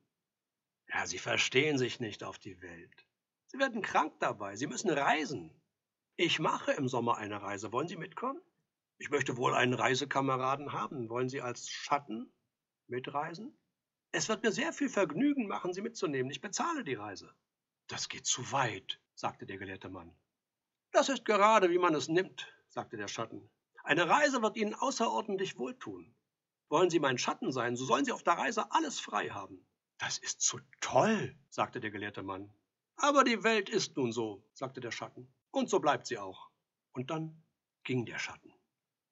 Ja, 0.88 1.06
Sie 1.06 1.20
verstehen 1.20 1.78
sich 1.78 2.00
nicht 2.00 2.24
auf 2.24 2.40
die 2.40 2.62
Welt. 2.62 3.06
Sie 3.48 3.60
werden 3.60 3.82
krank 3.82 4.14
dabei. 4.22 4.56
Sie 4.56 4.68
müssen 4.68 4.90
reisen. 4.90 5.52
Ich 6.16 6.40
mache 6.40 6.72
im 6.72 6.88
Sommer 6.88 7.18
eine 7.18 7.42
Reise. 7.42 7.74
Wollen 7.74 7.90
Sie 7.90 7.98
mitkommen? 7.98 8.42
Ich 9.00 9.10
möchte 9.10 9.38
wohl 9.38 9.54
einen 9.54 9.74
Reisekameraden 9.74 10.74
haben. 10.74 11.10
Wollen 11.10 11.30
Sie 11.30 11.42
als 11.42 11.70
Schatten 11.70 12.32
mitreisen? 12.88 13.58
Es 14.12 14.30
wird 14.30 14.44
mir 14.44 14.52
sehr 14.52 14.74
viel 14.74 14.90
Vergnügen 14.90 15.48
machen, 15.48 15.74
Sie 15.74 15.82
mitzunehmen. 15.82 16.32
Ich 16.32 16.42
bezahle 16.42 16.84
die 16.84 16.96
Reise. 16.96 17.34
Das 17.88 18.10
geht 18.10 18.26
zu 18.26 18.52
weit, 18.52 19.00
sagte 19.14 19.46
der 19.46 19.58
gelehrte 19.58 19.90
Mann. 19.90 20.16
Das 20.92 21.10
ist 21.10 21.26
gerade, 21.26 21.70
wie 21.70 21.78
man 21.78 21.94
es 21.94 22.08
nimmt, 22.08 22.52
sagte 22.70 22.98
der 22.98 23.08
Schatten. 23.08 23.50
Eine 23.84 24.10
Reise 24.10 24.42
wird 24.42 24.58
Ihnen 24.58 24.74
außerordentlich 24.74 25.58
wohltun. 25.58 26.16
Wollen 26.70 26.90
Sie 26.90 27.00
mein 27.00 27.18
Schatten 27.18 27.52
sein, 27.52 27.76
so 27.76 27.86
sollen 27.86 28.06
Sie 28.06 28.12
auf 28.12 28.24
der 28.24 28.34
Reise 28.34 28.72
alles 28.72 29.00
frei 29.00 29.30
haben. 29.30 29.66
Das 30.00 30.18
ist 30.18 30.42
zu 30.42 30.60
toll, 30.82 31.36
sagte 31.50 31.80
der 31.80 31.92
gelehrte 31.92 32.24
Mann. 32.24 32.54
Aber 32.98 33.24
die 33.24 33.44
Welt 33.44 33.70
ist 33.70 33.96
nun 33.96 34.12
so, 34.12 34.44
sagte 34.54 34.82
der 34.82 34.92
Schatten. 34.92 35.32
Und 35.52 35.70
so 35.70 35.80
bleibt 35.80 36.08
sie 36.08 36.18
auch. 36.18 36.50
Und 36.94 37.10
dann 37.12 37.44
ging 37.84 38.06
der 38.06 38.18
Schatten. 38.18 38.52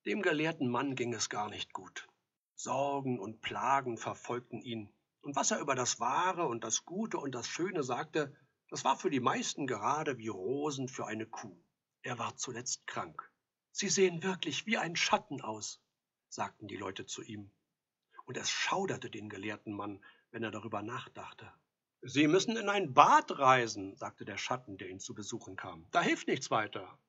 Dem 0.05 0.21
gelehrten 0.21 0.69
Mann 0.69 0.93
ging 0.93 1.15
es 1.15 1.29
gar 1.29 1.49
nicht 1.49 1.73
gut. 1.73 2.07
Sorgen 2.53 3.19
und 3.19 3.41
Plagen 3.41 3.97
verfolgten 3.97 4.61
ihn, 4.61 4.93
und 5.21 5.35
was 5.35 5.49
er 5.49 5.59
über 5.59 5.73
das 5.73 5.99
Wahre 5.99 6.45
und 6.45 6.63
das 6.63 6.85
Gute 6.85 7.17
und 7.17 7.33
das 7.33 7.47
Schöne 7.47 7.81
sagte, 7.81 8.35
das 8.69 8.85
war 8.85 8.97
für 8.97 9.09
die 9.09 9.19
meisten 9.19 9.65
gerade 9.65 10.19
wie 10.19 10.27
Rosen 10.27 10.87
für 10.87 11.07
eine 11.07 11.25
Kuh. 11.25 11.57
Er 12.03 12.19
war 12.19 12.35
zuletzt 12.37 12.85
krank. 12.85 13.31
Sie 13.71 13.89
sehen 13.89 14.21
wirklich 14.21 14.67
wie 14.67 14.77
ein 14.77 14.95
Schatten 14.95 15.41
aus, 15.41 15.81
sagten 16.29 16.67
die 16.67 16.77
Leute 16.77 17.07
zu 17.07 17.23
ihm. 17.23 17.49
Und 18.25 18.37
es 18.37 18.51
schauderte 18.51 19.09
den 19.09 19.27
gelehrten 19.27 19.73
Mann, 19.73 20.03
wenn 20.29 20.43
er 20.43 20.51
darüber 20.51 20.83
nachdachte. 20.83 21.51
Sie 22.03 22.27
müssen 22.27 22.57
in 22.57 22.69
ein 22.69 22.93
Bad 22.93 23.39
reisen, 23.39 23.95
sagte 23.95 24.23
der 24.23 24.37
Schatten, 24.37 24.77
der 24.77 24.89
ihn 24.89 24.99
zu 24.99 25.15
besuchen 25.15 25.55
kam. 25.55 25.87
Da 25.89 26.03
hilft 26.03 26.27
nichts 26.27 26.51
weiter. 26.51 26.99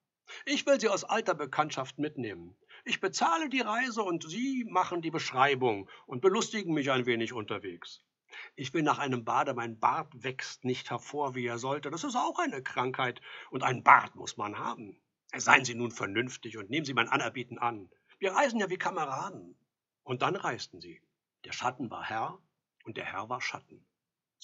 Ich 0.44 0.66
will 0.66 0.80
Sie 0.80 0.88
aus 0.88 1.04
alter 1.04 1.35
Bekanntschaft 1.35 1.98
mitnehmen. 1.98 2.56
Ich 2.88 3.01
bezahle 3.01 3.49
die 3.49 3.62
Reise 3.62 4.05
und 4.05 4.31
Sie 4.31 4.64
machen 4.64 5.03
die 5.03 5.11
Beschreibung 5.11 5.90
und 6.07 6.20
belustigen 6.20 6.72
mich 6.72 6.92
ein 6.92 7.05
wenig 7.05 7.33
unterwegs. 7.33 8.01
Ich 8.55 8.72
will 8.75 8.85
nach 8.85 9.01
einem 9.01 9.25
Bade, 9.25 9.55
mein 9.55 9.81
Bart 9.81 10.22
wächst 10.22 10.64
nicht 10.64 10.88
hervor, 10.88 11.35
wie 11.35 11.46
er 11.46 11.59
sollte. 11.59 11.90
Das 11.90 12.05
ist 12.05 12.14
auch 12.14 12.38
eine 12.38 12.62
Krankheit 12.62 13.20
und 13.51 13.64
einen 13.64 13.83
Bart 13.83 14.14
muss 14.14 14.37
man 14.37 14.57
haben. 14.57 15.03
Seien 15.35 15.64
Sie 15.64 15.75
nun 15.75 15.90
vernünftig 15.90 16.59
und 16.59 16.70
nehmen 16.70 16.87
Sie 16.87 16.94
mein 16.94 17.09
Anerbieten 17.09 17.59
an. 17.59 17.90
Wir 18.20 18.31
reisen 18.31 18.61
ja 18.61 18.70
wie 18.70 18.79
Kameraden. 18.79 19.59
Und 20.05 20.22
dann 20.22 20.37
reisten 20.37 20.81
sie. 20.81 21.03
Der 21.44 21.51
Schatten 21.51 21.90
war 21.90 22.05
Herr 22.05 22.38
und 22.85 22.96
der 22.96 23.05
Herr 23.05 23.29
war 23.29 23.40
Schatten. 23.40 23.85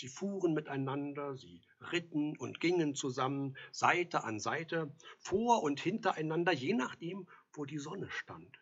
Sie 0.02 0.08
fuhren 0.08 0.52
miteinander, 0.52 1.36
sie 1.36 1.62
ritten 1.92 2.36
und 2.36 2.58
gingen 2.58 2.96
zusammen, 2.96 3.56
Seite 3.70 4.24
an 4.24 4.40
Seite, 4.40 4.92
vor 5.20 5.62
und 5.62 5.78
hintereinander, 5.78 6.50
je 6.50 6.74
nachdem, 6.74 7.28
wo 7.52 7.64
die 7.66 7.78
Sonne 7.78 8.10
stand. 8.10 8.58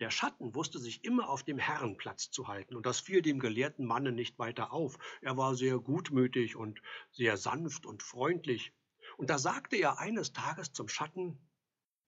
Der 0.00 0.10
Schatten 0.10 0.56
wusste 0.56 0.80
sich 0.80 1.04
immer 1.04 1.28
auf 1.28 1.44
dem 1.44 1.60
Herrenplatz 1.60 2.32
zu 2.32 2.48
halten, 2.48 2.74
und 2.74 2.84
das 2.84 2.98
fiel 2.98 3.22
dem 3.22 3.38
gelehrten 3.38 3.86
Manne 3.86 4.10
nicht 4.10 4.40
weiter 4.40 4.72
auf. 4.72 4.98
Er 5.22 5.36
war 5.36 5.54
sehr 5.54 5.78
gutmütig 5.78 6.56
und 6.56 6.82
sehr 7.12 7.36
sanft 7.36 7.86
und 7.86 8.02
freundlich. 8.02 8.72
Und 9.18 9.30
da 9.30 9.38
sagte 9.38 9.76
er 9.76 10.00
eines 10.00 10.32
Tages 10.32 10.72
zum 10.72 10.88
Schatten, 10.88 11.38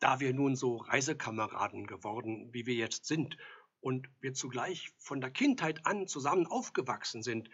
da 0.00 0.18
wir 0.18 0.34
nun 0.34 0.56
so 0.56 0.78
Reisekameraden 0.78 1.86
geworden, 1.86 2.52
wie 2.52 2.66
wir 2.66 2.74
jetzt 2.74 3.04
sind, 3.04 3.36
und 3.80 4.08
wir 4.20 4.34
zugleich 4.34 4.92
von 4.98 5.20
der 5.20 5.30
Kindheit 5.30 5.86
an 5.86 6.08
zusammen 6.08 6.46
aufgewachsen 6.46 7.22
sind, 7.22 7.48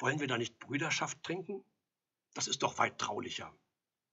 wollen 0.00 0.20
wir 0.20 0.26
da 0.26 0.38
nicht 0.38 0.58
Brüderschaft 0.58 1.22
trinken? 1.22 1.64
Das 2.34 2.48
ist 2.48 2.62
doch 2.62 2.78
weit 2.78 2.98
traulicher. 2.98 3.54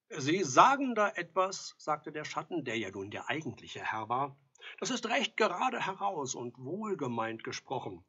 Sie 0.10 0.44
sagen 0.44 0.96
da 0.96 1.10
etwas, 1.10 1.76
sagte 1.78 2.12
der 2.12 2.26
Schatten, 2.26 2.64
der 2.64 2.78
ja 2.78 2.90
nun 2.90 3.12
der 3.12 3.30
eigentliche 3.30 3.82
Herr 3.82 4.10
war, 4.10 4.38
das 4.80 4.90
ist 4.90 5.08
recht 5.08 5.38
gerade 5.38 5.86
heraus 5.86 6.36
und 6.36 6.58
wohlgemeint 6.58 7.44
gesprochen. 7.44 8.04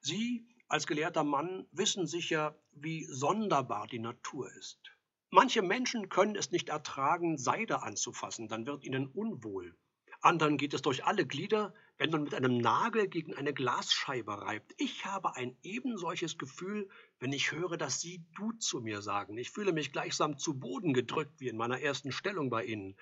Sie 0.00 0.46
als 0.68 0.86
gelehrter 0.86 1.24
Mann 1.24 1.66
wissen 1.72 2.06
sicher, 2.06 2.60
wie 2.72 3.04
sonderbar 3.04 3.86
die 3.86 3.98
Natur 3.98 4.52
ist. 4.54 4.80
Manche 5.30 5.62
Menschen 5.62 6.08
können 6.08 6.36
es 6.36 6.50
nicht 6.50 6.68
ertragen, 6.68 7.38
Seide 7.38 7.82
anzufassen, 7.82 8.48
dann 8.48 8.66
wird 8.66 8.84
ihnen 8.84 9.06
unwohl. 9.06 9.76
Anderen 10.20 10.58
geht 10.58 10.74
es 10.74 10.82
durch 10.82 11.04
alle 11.04 11.26
Glieder, 11.26 11.74
wenn 12.00 12.10
man 12.10 12.22
mit 12.22 12.34
einem 12.34 12.56
Nagel 12.56 13.08
gegen 13.08 13.34
eine 13.34 13.52
Glasscheibe 13.52 14.40
reibt. 14.40 14.72
Ich 14.78 15.04
habe 15.04 15.36
ein 15.36 15.54
ebensolches 15.62 16.38
Gefühl, 16.38 16.88
wenn 17.18 17.30
ich 17.30 17.52
höre, 17.52 17.76
dass 17.76 18.00
Sie 18.00 18.24
du 18.34 18.52
zu 18.52 18.80
mir 18.80 19.02
sagen. 19.02 19.36
Ich 19.36 19.50
fühle 19.50 19.74
mich 19.74 19.92
gleichsam 19.92 20.38
zu 20.38 20.58
Boden 20.58 20.94
gedrückt, 20.94 21.38
wie 21.40 21.48
in 21.48 21.58
meiner 21.58 21.82
ersten 21.82 22.10
Stellung 22.10 22.48
bei 22.48 22.64
Ihnen. 22.64 22.96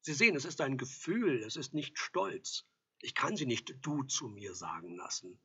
Sie 0.00 0.14
sehen, 0.14 0.34
es 0.34 0.46
ist 0.46 0.62
ein 0.62 0.78
Gefühl, 0.78 1.42
es 1.42 1.56
ist 1.56 1.74
nicht 1.74 1.98
Stolz. 1.98 2.64
Ich 3.02 3.14
kann 3.14 3.36
Sie 3.36 3.44
nicht 3.44 3.74
du 3.82 4.02
zu 4.04 4.28
mir 4.28 4.54
sagen 4.54 4.96
lassen. 4.96 5.38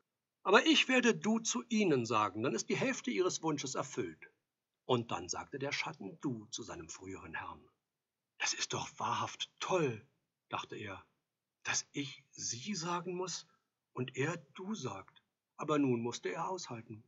Aber 0.43 0.65
ich 0.65 0.87
werde 0.87 1.13
du 1.13 1.39
zu 1.39 1.65
Ihnen 1.67 2.05
sagen, 2.05 2.41
dann 2.41 2.55
ist 2.55 2.69
die 2.69 2.77
Hälfte 2.77 3.11
Ihres 3.11 3.43
Wunsches 3.43 3.75
erfüllt. 3.75 4.31
Und 4.85 5.11
dann 5.11 5.27
sagte 5.27 5.59
der 5.59 5.73
Schatten 5.73 6.17
du 6.21 6.45
zu 6.51 6.63
seinem 6.63 6.87
früheren 6.87 7.33
Herrn. 7.33 7.67
Das 8.37 8.53
ist 8.53 8.71
doch 8.71 8.87
wahrhaft 8.97 9.51
toll, 9.59 10.07
dachte 10.47 10.77
er, 10.77 11.03
dass 11.67 11.85
ich 11.91 12.23
Sie 12.31 12.75
sagen 12.75 13.13
muss 13.13 13.45
und 13.91 14.15
er 14.15 14.37
du 14.53 14.73
sagt. 14.73 15.21
Aber 15.57 15.77
nun 15.77 16.01
musste 16.01 16.29
er 16.29 16.47
aushalten. 16.49 17.03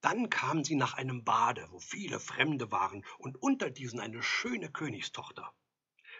Dann 0.00 0.30
kamen 0.30 0.64
sie 0.64 0.74
nach 0.74 0.94
einem 0.94 1.22
Bade, 1.22 1.66
wo 1.70 1.80
viele 1.80 2.18
Fremde 2.18 2.72
waren, 2.72 3.04
und 3.18 3.36
unter 3.42 3.68
diesen 3.70 4.00
eine 4.00 4.22
schöne 4.22 4.70
Königstochter. 4.70 5.52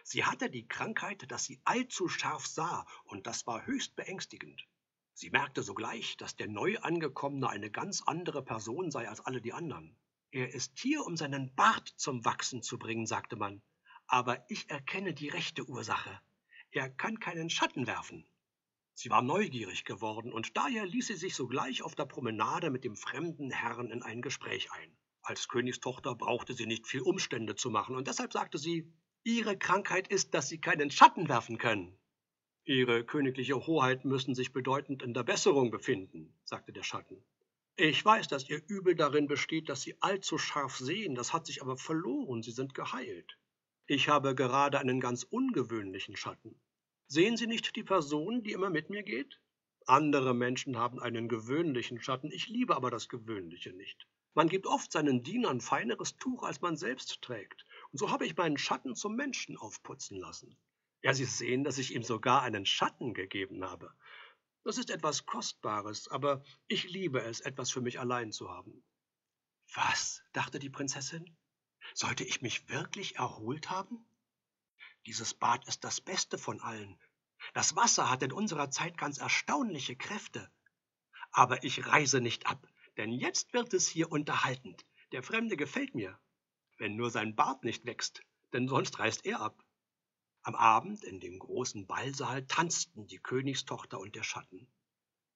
Sie 0.02 0.24
hatte 0.24 0.50
die 0.50 0.68
Krankheit, 0.68 1.30
dass 1.30 1.44
sie 1.44 1.58
allzu 1.64 2.06
scharf 2.06 2.46
sah, 2.46 2.86
und 3.04 3.26
das 3.26 3.46
war 3.46 3.64
höchst 3.64 3.96
beängstigend. 3.96 4.66
Sie 5.14 5.30
merkte 5.30 5.62
sogleich, 5.62 6.18
dass 6.18 6.36
der 6.36 6.48
Neuangekommene 6.48 7.48
eine 7.48 7.70
ganz 7.70 8.02
andere 8.02 8.44
Person 8.44 8.90
sei 8.90 9.08
als 9.08 9.20
alle 9.20 9.40
die 9.40 9.54
anderen. 9.54 9.96
Er 10.32 10.52
ist 10.52 10.78
hier, 10.78 11.06
um 11.06 11.16
seinen 11.16 11.54
Bart 11.54 11.94
zum 11.96 12.26
Wachsen 12.26 12.62
zu 12.62 12.78
bringen, 12.78 13.06
sagte 13.06 13.36
man. 13.36 13.62
Aber 14.06 14.44
ich 14.50 14.68
erkenne 14.68 15.14
die 15.14 15.30
rechte 15.30 15.66
Ursache. 15.66 16.20
Er 16.74 16.90
kann 16.90 17.20
keinen 17.20 17.50
Schatten 17.50 17.86
werfen. 17.86 18.26
Sie 18.94 19.08
war 19.08 19.22
neugierig 19.22 19.84
geworden, 19.84 20.32
und 20.32 20.56
daher 20.56 20.84
ließ 20.84 21.06
sie 21.06 21.14
sich 21.14 21.36
sogleich 21.36 21.82
auf 21.82 21.94
der 21.94 22.04
Promenade 22.04 22.70
mit 22.70 22.82
dem 22.82 22.96
fremden 22.96 23.52
Herrn 23.52 23.92
in 23.92 24.02
ein 24.02 24.22
Gespräch 24.22 24.72
ein. 24.72 24.96
Als 25.22 25.46
Königstochter 25.46 26.16
brauchte 26.16 26.52
sie 26.52 26.66
nicht 26.66 26.88
viel 26.88 27.02
Umstände 27.02 27.54
zu 27.54 27.70
machen, 27.70 27.94
und 27.94 28.08
deshalb 28.08 28.32
sagte 28.32 28.58
sie 28.58 28.92
Ihre 29.22 29.56
Krankheit 29.56 30.08
ist, 30.08 30.34
dass 30.34 30.48
Sie 30.48 30.60
keinen 30.60 30.90
Schatten 30.90 31.28
werfen 31.28 31.58
können. 31.58 31.96
Ihre 32.64 33.04
königliche 33.04 33.66
Hoheit 33.66 34.04
müssen 34.04 34.34
sich 34.34 34.52
bedeutend 34.52 35.02
in 35.02 35.14
der 35.14 35.22
Besserung 35.22 35.70
befinden, 35.70 36.36
sagte 36.42 36.72
der 36.72 36.82
Schatten. 36.82 37.24
Ich 37.76 38.04
weiß, 38.04 38.26
dass 38.26 38.50
Ihr 38.50 38.62
Übel 38.66 38.96
darin 38.96 39.28
besteht, 39.28 39.68
dass 39.68 39.82
Sie 39.82 39.94
allzu 40.02 40.38
scharf 40.38 40.76
sehen, 40.76 41.14
das 41.14 41.32
hat 41.32 41.46
sich 41.46 41.62
aber 41.62 41.76
verloren, 41.76 42.42
Sie 42.42 42.50
sind 42.50 42.74
geheilt. 42.74 43.38
Ich 43.86 44.08
habe 44.08 44.34
gerade 44.34 44.78
einen 44.78 44.98
ganz 44.98 45.24
ungewöhnlichen 45.24 46.16
Schatten. 46.16 46.60
Sehen 47.06 47.36
Sie 47.36 47.46
nicht 47.46 47.76
die 47.76 47.82
Person, 47.82 48.42
die 48.42 48.52
immer 48.52 48.70
mit 48.70 48.90
mir 48.90 49.02
geht? 49.02 49.40
Andere 49.86 50.34
Menschen 50.34 50.78
haben 50.78 51.00
einen 51.00 51.28
gewöhnlichen 51.28 52.00
Schatten, 52.00 52.30
ich 52.30 52.48
liebe 52.48 52.74
aber 52.74 52.90
das 52.90 53.08
Gewöhnliche 53.08 53.72
nicht. 53.72 54.06
Man 54.32 54.48
gibt 54.48 54.66
oft 54.66 54.90
seinen 54.90 55.22
Dienern 55.22 55.60
feineres 55.60 56.16
Tuch, 56.16 56.42
als 56.42 56.60
man 56.60 56.76
selbst 56.76 57.22
trägt, 57.22 57.66
und 57.92 57.98
so 57.98 58.10
habe 58.10 58.26
ich 58.26 58.36
meinen 58.36 58.56
Schatten 58.56 58.96
zum 58.96 59.14
Menschen 59.14 59.56
aufputzen 59.56 60.18
lassen. 60.18 60.56
Ja, 61.02 61.12
Sie 61.12 61.26
sehen, 61.26 61.64
dass 61.64 61.78
ich 61.78 61.94
ihm 61.94 62.02
sogar 62.02 62.42
einen 62.42 62.64
Schatten 62.64 63.12
gegeben 63.12 63.62
habe. 63.62 63.94
Das 64.64 64.78
ist 64.78 64.88
etwas 64.88 65.26
Kostbares, 65.26 66.08
aber 66.08 66.42
ich 66.66 66.88
liebe 66.88 67.20
es, 67.20 67.40
etwas 67.40 67.70
für 67.70 67.82
mich 67.82 68.00
allein 68.00 68.32
zu 68.32 68.50
haben. 68.50 68.82
Was? 69.74 70.22
dachte 70.32 70.58
die 70.58 70.70
Prinzessin. 70.70 71.36
Sollte 71.92 72.24
ich 72.24 72.40
mich 72.40 72.68
wirklich 72.70 73.16
erholt 73.16 73.68
haben? 73.70 74.06
Dieses 75.06 75.34
Bad 75.34 75.66
ist 75.68 75.84
das 75.84 76.00
Beste 76.00 76.38
von 76.38 76.60
allen. 76.60 76.98
Das 77.52 77.76
Wasser 77.76 78.10
hat 78.10 78.22
in 78.22 78.32
unserer 78.32 78.70
Zeit 78.70 78.96
ganz 78.96 79.18
erstaunliche 79.18 79.96
Kräfte. 79.96 80.50
Aber 81.30 81.64
ich 81.64 81.86
reise 81.86 82.20
nicht 82.20 82.46
ab, 82.46 82.66
denn 82.96 83.12
jetzt 83.12 83.52
wird 83.52 83.74
es 83.74 83.88
hier 83.88 84.10
unterhaltend. 84.10 84.84
Der 85.12 85.22
Fremde 85.22 85.56
gefällt 85.56 85.94
mir 85.94 86.18
wenn 86.78 86.96
nur 86.96 87.10
sein 87.10 87.34
Bart 87.34 87.64
nicht 87.64 87.86
wächst, 87.86 88.22
denn 88.52 88.68
sonst 88.68 88.98
reißt 88.98 89.24
er 89.26 89.40
ab. 89.40 89.64
Am 90.42 90.54
Abend 90.54 91.04
in 91.04 91.20
dem 91.20 91.38
großen 91.38 91.86
Ballsaal 91.86 92.46
tanzten 92.46 93.06
die 93.06 93.18
Königstochter 93.18 93.98
und 93.98 94.14
der 94.14 94.22
Schatten. 94.22 94.68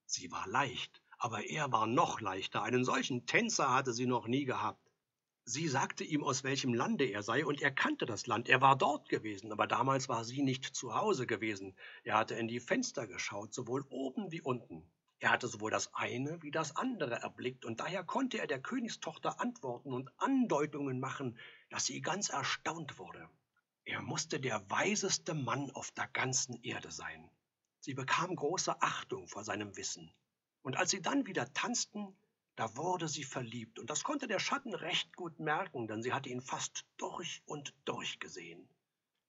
Sie 0.05 0.31
war 0.31 0.47
leicht, 0.49 1.03
aber 1.19 1.45
er 1.45 1.73
war 1.73 1.87
noch 1.87 2.21
leichter, 2.21 2.63
einen 2.63 2.85
solchen 2.85 3.27
Tänzer 3.27 3.73
hatte 3.73 3.93
sie 3.93 4.07
noch 4.07 4.27
nie 4.27 4.45
gehabt. 4.45 4.88
Sie 5.51 5.67
sagte 5.67 6.05
ihm, 6.05 6.25
aus 6.25 6.45
welchem 6.45 6.75
Lande 6.75 7.07
er 7.07 7.23
sei, 7.23 7.47
und 7.47 7.63
er 7.63 7.71
kannte 7.71 8.05
das 8.05 8.27
Land, 8.27 8.51
er 8.51 8.61
war 8.61 8.77
dort 8.77 9.09
gewesen, 9.09 9.51
aber 9.51 9.67
damals 9.67 10.07
war 10.07 10.23
sie 10.23 10.43
nicht 10.43 10.77
zu 10.77 10.95
Hause 10.95 11.27
gewesen. 11.27 11.75
Er 12.05 12.19
hatte 12.19 12.35
in 12.35 12.49
die 12.49 12.61
Fenster 12.61 13.07
geschaut, 13.07 13.55
sowohl 13.55 13.87
oben 13.89 14.31
wie 14.31 14.43
unten. 14.43 14.87
Er 15.21 15.31
hatte 15.31 15.49
sowohl 15.49 15.71
das 15.71 15.95
eine 15.95 16.43
wie 16.43 16.51
das 16.51 16.77
andere 16.77 17.15
erblickt, 17.15 17.65
und 17.65 17.81
daher 17.81 18.05
konnte 18.05 18.37
er 18.37 18.47
der 18.47 18.61
Königstochter 18.61 19.41
antworten 19.41 19.95
und 19.95 20.13
Andeutungen 20.19 21.01
machen, 21.01 21.39
dass 21.71 21.87
sie 21.87 22.03
ganz 22.03 22.29
erstaunt 22.29 22.99
wurde. 22.99 23.27
Er 23.87 24.03
musste 24.03 24.41
der 24.41 24.69
weiseste 24.69 25.33
Mann 25.33 25.71
auf 25.71 25.91
der 25.93 26.09
ganzen 26.09 26.63
Erde 26.63 26.91
sein. 26.91 27.31
Sie 27.81 27.95
bekam 27.95 28.37
große 28.37 28.83
Achtung 28.83 29.29
vor 29.29 29.45
seinem 29.45 29.79
Wissen. 29.79 30.13
Und 30.61 30.77
als 30.77 30.91
sie 30.91 31.01
dann 31.01 31.25
wieder 31.25 31.51
tanzten, 31.55 32.15
da 32.59 32.77
wurde 32.77 33.09
sie 33.09 33.25
verliebt, 33.25 33.79
und 33.79 33.89
das 33.89 34.03
konnte 34.03 34.27
der 34.27 34.41
Schatten 34.41 34.75
recht 34.75 35.15
gut 35.17 35.39
merken, 35.39 35.87
denn 35.87 36.03
sie 36.03 36.13
hatte 36.13 36.29
ihn 36.29 36.41
fast 36.41 36.87
durch 36.97 37.43
und 37.47 37.75
durch 37.85 38.19
gesehen. 38.19 38.69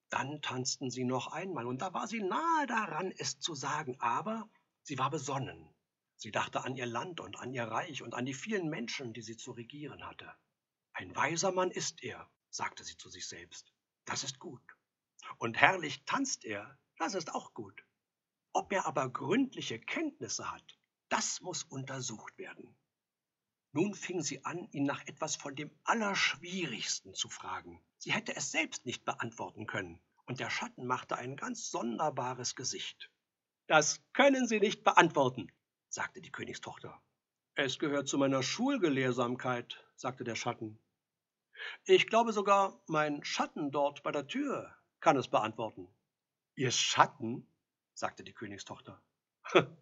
Dann 0.09 0.41
tanzten 0.41 0.89
sie 0.89 1.03
noch 1.03 1.27
einmal, 1.27 1.67
und 1.67 1.81
da 1.81 1.93
war 1.93 2.07
sie 2.07 2.21
nahe 2.21 2.65
daran, 2.67 3.11
es 3.17 3.39
zu 3.39 3.53
sagen, 3.53 3.95
aber 3.99 4.49
sie 4.83 4.97
war 4.97 5.09
besonnen 5.11 5.69
Sie 6.21 6.31
dachte 6.31 6.65
an 6.65 6.75
ihr 6.75 6.85
Land 6.85 7.21
und 7.21 7.37
an 7.39 7.53
ihr 7.53 7.63
Reich 7.63 8.03
und 8.03 8.13
an 8.13 8.25
die 8.25 8.33
vielen 8.33 8.69
Menschen, 8.69 9.13
die 9.13 9.21
sie 9.21 9.37
zu 9.37 9.53
regieren 9.53 10.05
hatte. 10.05 10.29
Ein 10.91 11.15
weiser 11.15 11.53
Mann 11.53 11.71
ist 11.71 12.03
er, 12.03 12.29
sagte 12.49 12.83
sie 12.83 12.97
zu 12.97 13.09
sich 13.09 13.25
selbst. 13.25 13.71
Das 14.03 14.25
ist 14.25 14.37
gut. 14.37 14.61
Und 15.37 15.55
herrlich 15.55 16.03
tanzt 16.03 16.43
er, 16.43 16.77
das 16.97 17.13
ist 17.13 17.33
auch 17.33 17.53
gut. 17.53 17.85
Ob 18.51 18.73
er 18.73 18.85
aber 18.85 19.09
gründliche 19.09 19.79
Kenntnisse 19.79 20.51
hat, 20.51 20.77
das 21.07 21.39
muss 21.39 21.63
untersucht 21.63 22.37
werden. 22.37 22.75
Nun 23.71 23.93
fing 23.93 24.21
sie 24.21 24.43
an, 24.45 24.67
ihn 24.71 24.83
nach 24.83 25.05
etwas 25.05 25.35
von 25.35 25.55
dem 25.55 25.69
Allerschwierigsten 25.83 27.13
zu 27.13 27.29
fragen. 27.29 27.81
Sie 27.97 28.11
hätte 28.11 28.35
es 28.35 28.51
selbst 28.51 28.85
nicht 28.85 29.05
beantworten 29.05 29.67
können, 29.67 30.01
und 30.25 30.39
der 30.39 30.49
Schatten 30.49 30.87
machte 30.87 31.17
ein 31.17 31.35
ganz 31.35 31.69
sonderbares 31.69 32.55
Gesicht. 32.55 33.11
Das 33.67 34.01
können 34.13 34.47
Sie 34.47 34.59
nicht 34.59 34.83
beantworten, 34.83 35.51
sagte 35.87 36.21
die 36.21 36.31
Königstochter. 36.31 36.99
Es 37.53 37.77
gehört 37.77 38.07
zu 38.07 38.17
meiner 38.17 38.41
Schulgelehrsamkeit, 38.41 39.85
sagte 39.95 40.23
der 40.23 40.35
Schatten. 40.35 40.79
Ich 41.83 42.07
glaube 42.07 42.33
sogar, 42.33 42.81
mein 42.87 43.23
Schatten 43.23 43.69
dort 43.69 44.01
bei 44.01 44.11
der 44.11 44.27
Tür 44.27 44.73
kann 44.99 45.17
es 45.17 45.27
beantworten. 45.27 45.87
Ihr 46.55 46.71
Schatten? 46.71 47.47
sagte 47.93 48.23
die 48.23 48.33
Königstochter. 48.33 49.01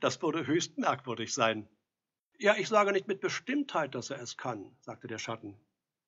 Das 0.00 0.20
würde 0.20 0.46
höchst 0.46 0.76
merkwürdig 0.76 1.32
sein. 1.32 1.66
Ja, 2.40 2.56
ich 2.56 2.68
sage 2.68 2.92
nicht 2.92 3.06
mit 3.06 3.20
Bestimmtheit, 3.20 3.94
dass 3.94 4.10
er 4.10 4.20
es 4.20 4.36
kann, 4.36 4.74
sagte 4.80 5.06
der 5.06 5.18
Schatten. 5.18 5.56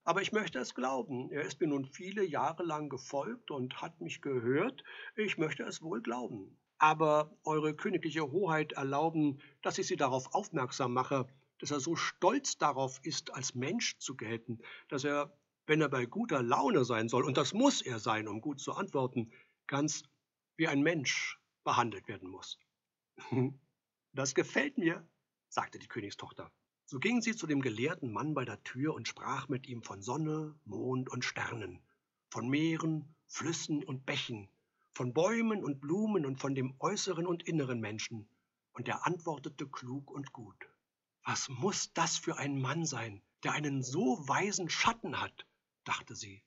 Aber 0.04 0.22
ich 0.22 0.32
möchte 0.32 0.58
es 0.58 0.74
glauben. 0.74 1.30
Er 1.30 1.42
ist 1.42 1.60
mir 1.60 1.68
nun 1.68 1.84
viele 1.84 2.24
Jahre 2.24 2.64
lang 2.64 2.88
gefolgt 2.88 3.50
und 3.50 3.80
hat 3.80 4.00
mich 4.00 4.20
gehört. 4.20 4.82
Ich 5.14 5.38
möchte 5.38 5.62
es 5.62 5.82
wohl 5.82 6.02
glauben 6.02 6.56
aber 6.82 7.30
Eure 7.44 7.76
königliche 7.76 8.32
Hoheit 8.32 8.72
erlauben, 8.72 9.38
dass 9.62 9.78
ich 9.78 9.86
Sie 9.86 9.94
darauf 9.94 10.34
aufmerksam 10.34 10.92
mache, 10.92 11.28
dass 11.60 11.70
er 11.70 11.78
so 11.78 11.94
stolz 11.94 12.58
darauf 12.58 12.98
ist, 13.04 13.32
als 13.32 13.54
Mensch 13.54 13.98
zu 13.98 14.16
gelten, 14.16 14.58
dass 14.88 15.04
er, 15.04 15.32
wenn 15.66 15.80
er 15.80 15.88
bei 15.88 16.06
guter 16.06 16.42
Laune 16.42 16.84
sein 16.84 17.08
soll, 17.08 17.24
und 17.24 17.36
das 17.36 17.54
muss 17.54 17.82
er 17.82 18.00
sein, 18.00 18.26
um 18.26 18.40
gut 18.40 18.58
zu 18.58 18.72
antworten, 18.72 19.30
ganz 19.68 20.02
wie 20.56 20.66
ein 20.66 20.82
Mensch 20.82 21.38
behandelt 21.64 22.08
werden 22.08 22.28
muss. 22.28 22.58
Das 24.14 24.34
gefällt 24.34 24.76
mir, 24.76 25.08
sagte 25.52 25.78
die 25.78 25.86
Königstochter. 25.86 26.50
So 26.86 26.98
ging 26.98 27.20
sie 27.20 27.36
zu 27.36 27.46
dem 27.46 27.60
gelehrten 27.60 28.10
Mann 28.10 28.32
bei 28.32 28.46
der 28.46 28.62
Tür 28.64 28.94
und 28.94 29.06
sprach 29.06 29.48
mit 29.48 29.66
ihm 29.66 29.82
von 29.82 30.00
Sonne, 30.00 30.54
Mond 30.64 31.10
und 31.10 31.26
Sternen, 31.26 31.78
von 32.30 32.48
Meeren, 32.48 33.14
Flüssen 33.28 33.84
und 33.84 34.06
Bächen, 34.06 34.48
von 34.92 35.12
Bäumen 35.12 35.62
und 35.62 35.78
Blumen 35.78 36.24
und 36.24 36.40
von 36.40 36.54
dem 36.54 36.74
äußeren 36.78 37.26
und 37.26 37.42
inneren 37.42 37.80
Menschen, 37.80 38.26
und 38.72 38.88
er 38.88 39.06
antwortete 39.06 39.68
klug 39.68 40.10
und 40.10 40.32
gut. 40.32 40.68
Was 41.22 41.50
muss 41.50 41.92
das 41.92 42.16
für 42.16 42.38
ein 42.38 42.58
Mann 42.58 42.86
sein, 42.86 43.20
der 43.42 43.52
einen 43.52 43.82
so 43.82 44.26
weisen 44.26 44.70
Schatten 44.70 45.20
hat, 45.20 45.46
dachte 45.84 46.16
sie. 46.16 46.42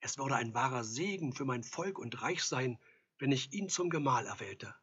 Es 0.00 0.18
würde 0.18 0.36
ein 0.36 0.52
wahrer 0.52 0.84
Segen 0.84 1.32
für 1.32 1.46
mein 1.46 1.62
Volk 1.62 1.98
und 1.98 2.20
Reich 2.20 2.44
sein, 2.44 2.78
wenn 3.18 3.32
ich 3.32 3.54
ihn 3.54 3.70
zum 3.70 3.88
Gemahl 3.88 4.26
erwählte. 4.26 4.74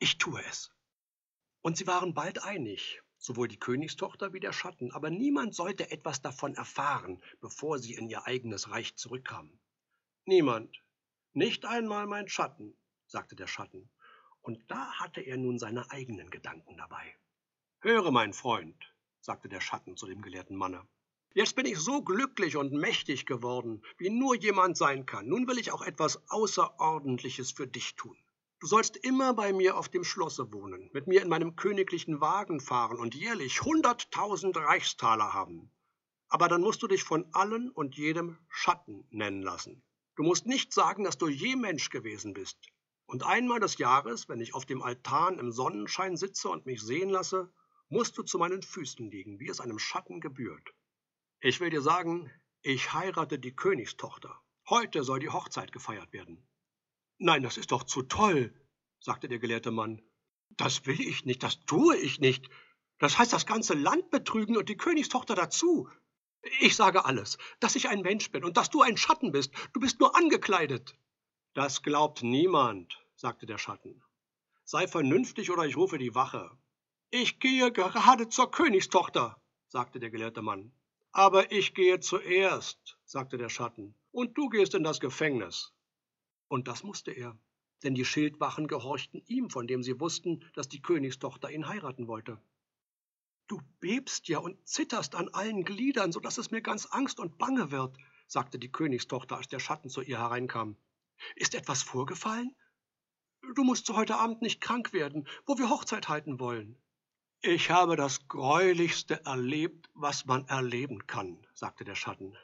Ich 0.00 0.18
tue 0.18 0.42
es. 0.44 0.72
Und 1.62 1.76
sie 1.76 1.86
waren 1.86 2.14
bald 2.14 2.42
einig, 2.42 3.02
sowohl 3.18 3.46
die 3.46 3.58
Königstochter 3.58 4.32
wie 4.32 4.40
der 4.40 4.52
Schatten, 4.52 4.92
aber 4.92 5.10
niemand 5.10 5.54
sollte 5.54 5.90
etwas 5.90 6.22
davon 6.22 6.54
erfahren, 6.54 7.22
bevor 7.40 7.78
sie 7.78 7.94
in 7.94 8.08
ihr 8.08 8.26
eigenes 8.26 8.70
Reich 8.70 8.96
zurückkamen. 8.96 9.60
Niemand, 10.24 10.82
nicht 11.34 11.66
einmal 11.66 12.06
mein 12.06 12.28
Schatten, 12.28 12.74
sagte 13.06 13.36
der 13.36 13.46
Schatten, 13.46 13.90
und 14.40 14.58
da 14.70 14.92
hatte 14.98 15.20
er 15.20 15.36
nun 15.36 15.58
seine 15.58 15.90
eigenen 15.90 16.30
Gedanken 16.30 16.78
dabei. 16.78 17.14
Höre, 17.80 18.10
mein 18.10 18.32
Freund, 18.32 18.94
sagte 19.20 19.50
der 19.50 19.60
Schatten 19.60 19.96
zu 19.96 20.06
dem 20.06 20.22
gelehrten 20.22 20.56
Manne, 20.56 20.86
jetzt 21.34 21.56
bin 21.56 21.66
ich 21.66 21.78
so 21.78 22.02
glücklich 22.02 22.56
und 22.56 22.72
mächtig 22.72 23.26
geworden, 23.26 23.82
wie 23.98 24.08
nur 24.08 24.34
jemand 24.34 24.78
sein 24.78 25.04
kann. 25.04 25.28
Nun 25.28 25.46
will 25.46 25.58
ich 25.58 25.72
auch 25.72 25.82
etwas 25.82 26.22
Außerordentliches 26.30 27.52
für 27.52 27.66
dich 27.66 27.96
tun. 27.96 28.16
Du 28.60 28.66
sollst 28.66 28.98
immer 28.98 29.32
bei 29.32 29.54
mir 29.54 29.78
auf 29.78 29.88
dem 29.88 30.04
Schlosse 30.04 30.52
wohnen, 30.52 30.90
mit 30.92 31.06
mir 31.06 31.22
in 31.22 31.30
meinem 31.30 31.56
königlichen 31.56 32.20
Wagen 32.20 32.60
fahren 32.60 32.98
und 32.98 33.14
jährlich 33.14 33.62
hunderttausend 33.62 34.54
Reichstaler 34.54 35.32
haben. 35.32 35.72
Aber 36.28 36.46
dann 36.46 36.60
musst 36.60 36.82
du 36.82 36.86
dich 36.86 37.02
von 37.02 37.26
allen 37.32 37.70
und 37.70 37.96
jedem 37.96 38.36
Schatten 38.50 39.06
nennen 39.08 39.40
lassen. 39.40 39.82
Du 40.14 40.24
musst 40.24 40.44
nicht 40.44 40.74
sagen, 40.74 41.04
dass 41.04 41.16
du 41.16 41.28
je 41.28 41.56
Mensch 41.56 41.88
gewesen 41.88 42.34
bist. 42.34 42.58
Und 43.06 43.24
einmal 43.24 43.60
des 43.60 43.78
Jahres, 43.78 44.28
wenn 44.28 44.42
ich 44.42 44.52
auf 44.52 44.66
dem 44.66 44.82
Altan 44.82 45.38
im 45.38 45.52
Sonnenschein 45.52 46.18
sitze 46.18 46.50
und 46.50 46.66
mich 46.66 46.82
sehen 46.82 47.08
lasse, 47.08 47.50
musst 47.88 48.18
du 48.18 48.22
zu 48.22 48.36
meinen 48.36 48.60
Füßen 48.60 49.10
liegen, 49.10 49.40
wie 49.40 49.48
es 49.48 49.60
einem 49.60 49.78
Schatten 49.78 50.20
gebührt. 50.20 50.74
Ich 51.40 51.60
will 51.60 51.70
dir 51.70 51.80
sagen, 51.80 52.30
ich 52.60 52.92
heirate 52.92 53.38
die 53.38 53.56
Königstochter. 53.56 54.38
Heute 54.68 55.02
soll 55.02 55.18
die 55.18 55.30
Hochzeit 55.30 55.72
gefeiert 55.72 56.12
werden. 56.12 56.46
Nein, 57.22 57.42
das 57.42 57.58
ist 57.58 57.70
doch 57.70 57.84
zu 57.84 58.00
toll, 58.00 58.50
sagte 58.98 59.28
der 59.28 59.38
gelehrte 59.38 59.70
Mann. 59.70 60.00
Das 60.48 60.86
will 60.86 60.98
ich 60.98 61.26
nicht, 61.26 61.42
das 61.42 61.60
tue 61.66 61.94
ich 61.98 62.18
nicht. 62.18 62.48
Das 62.98 63.18
heißt 63.18 63.34
das 63.34 63.44
ganze 63.44 63.74
Land 63.74 64.10
betrügen 64.10 64.56
und 64.56 64.70
die 64.70 64.78
Königstochter 64.78 65.34
dazu. 65.34 65.86
Ich 66.60 66.76
sage 66.76 67.04
alles, 67.04 67.36
dass 67.60 67.76
ich 67.76 67.90
ein 67.90 68.00
Mensch 68.00 68.30
bin 68.30 68.42
und 68.42 68.56
dass 68.56 68.70
du 68.70 68.80
ein 68.80 68.96
Schatten 68.96 69.32
bist. 69.32 69.52
Du 69.74 69.80
bist 69.80 70.00
nur 70.00 70.16
angekleidet. 70.16 70.96
Das 71.52 71.82
glaubt 71.82 72.22
niemand, 72.22 72.98
sagte 73.16 73.44
der 73.44 73.58
Schatten. 73.58 74.02
Sei 74.64 74.88
vernünftig 74.88 75.50
oder 75.50 75.66
ich 75.66 75.76
rufe 75.76 75.98
die 75.98 76.14
Wache. 76.14 76.50
Ich 77.10 77.38
gehe 77.38 77.70
gerade 77.70 78.30
zur 78.30 78.50
Königstochter, 78.50 79.38
sagte 79.68 80.00
der 80.00 80.08
gelehrte 80.08 80.40
Mann. 80.40 80.72
Aber 81.12 81.52
ich 81.52 81.74
gehe 81.74 82.00
zuerst, 82.00 82.96
sagte 83.04 83.36
der 83.36 83.50
Schatten, 83.50 83.94
und 84.10 84.38
du 84.38 84.48
gehst 84.48 84.74
in 84.74 84.84
das 84.84 85.00
Gefängnis. 85.00 85.74
Und 86.50 86.66
das 86.66 86.82
musste 86.82 87.12
er, 87.12 87.38
denn 87.84 87.94
die 87.94 88.04
Schildwachen 88.04 88.66
gehorchten 88.66 89.22
ihm, 89.26 89.50
von 89.50 89.68
dem 89.68 89.84
sie 89.84 90.00
wussten, 90.00 90.44
dass 90.54 90.68
die 90.68 90.82
Königstochter 90.82 91.48
ihn 91.48 91.68
heiraten 91.68 92.08
wollte. 92.08 92.42
Du 93.46 93.60
bebst 93.78 94.26
ja 94.26 94.38
und 94.38 94.66
zitterst 94.66 95.14
an 95.14 95.28
allen 95.28 95.64
Gliedern, 95.64 96.10
so 96.10 96.18
dass 96.18 96.38
es 96.38 96.50
mir 96.50 96.60
ganz 96.60 96.86
Angst 96.86 97.20
und 97.20 97.38
Bange 97.38 97.70
wird, 97.70 97.96
sagte 98.26 98.58
die 98.58 98.72
Königstochter, 98.72 99.36
als 99.36 99.46
der 99.46 99.60
Schatten 99.60 99.90
zu 99.90 100.02
ihr 100.02 100.18
hereinkam. 100.18 100.76
Ist 101.36 101.54
etwas 101.54 101.84
vorgefallen? 101.84 102.56
Du 103.54 103.62
musst 103.62 103.86
zu 103.86 103.94
heute 103.94 104.16
Abend 104.16 104.42
nicht 104.42 104.60
krank 104.60 104.92
werden, 104.92 105.28
wo 105.46 105.56
wir 105.56 105.70
Hochzeit 105.70 106.08
halten 106.08 106.40
wollen. 106.40 106.76
Ich 107.42 107.70
habe 107.70 107.94
das 107.94 108.26
Greulichste 108.26 109.24
erlebt, 109.24 109.88
was 109.94 110.26
man 110.26 110.48
erleben 110.48 111.06
kann, 111.06 111.46
sagte 111.54 111.84
der 111.84 111.94
Schatten. 111.94 112.36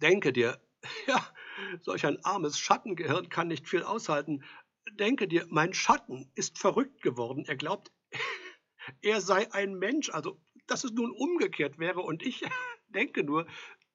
Denke 0.00 0.32
dir, 0.32 0.60
ja, 1.06 1.34
Solch 1.80 2.06
ein 2.06 2.24
armes 2.24 2.58
Schattengehirn 2.58 3.28
kann 3.28 3.48
nicht 3.48 3.68
viel 3.68 3.82
aushalten. 3.82 4.44
Denke 4.92 5.28
dir, 5.28 5.46
mein 5.50 5.74
Schatten 5.74 6.30
ist 6.34 6.58
verrückt 6.58 7.02
geworden. 7.02 7.44
Er 7.46 7.56
glaubt, 7.56 7.92
er 9.02 9.20
sei 9.20 9.52
ein 9.52 9.74
Mensch, 9.74 10.10
also 10.10 10.40
dass 10.66 10.84
es 10.84 10.92
nun 10.92 11.10
umgekehrt 11.10 11.78
wäre 11.78 12.00
und 12.00 12.22
ich 12.22 12.44
denke 12.88 13.24
nur, 13.24 13.46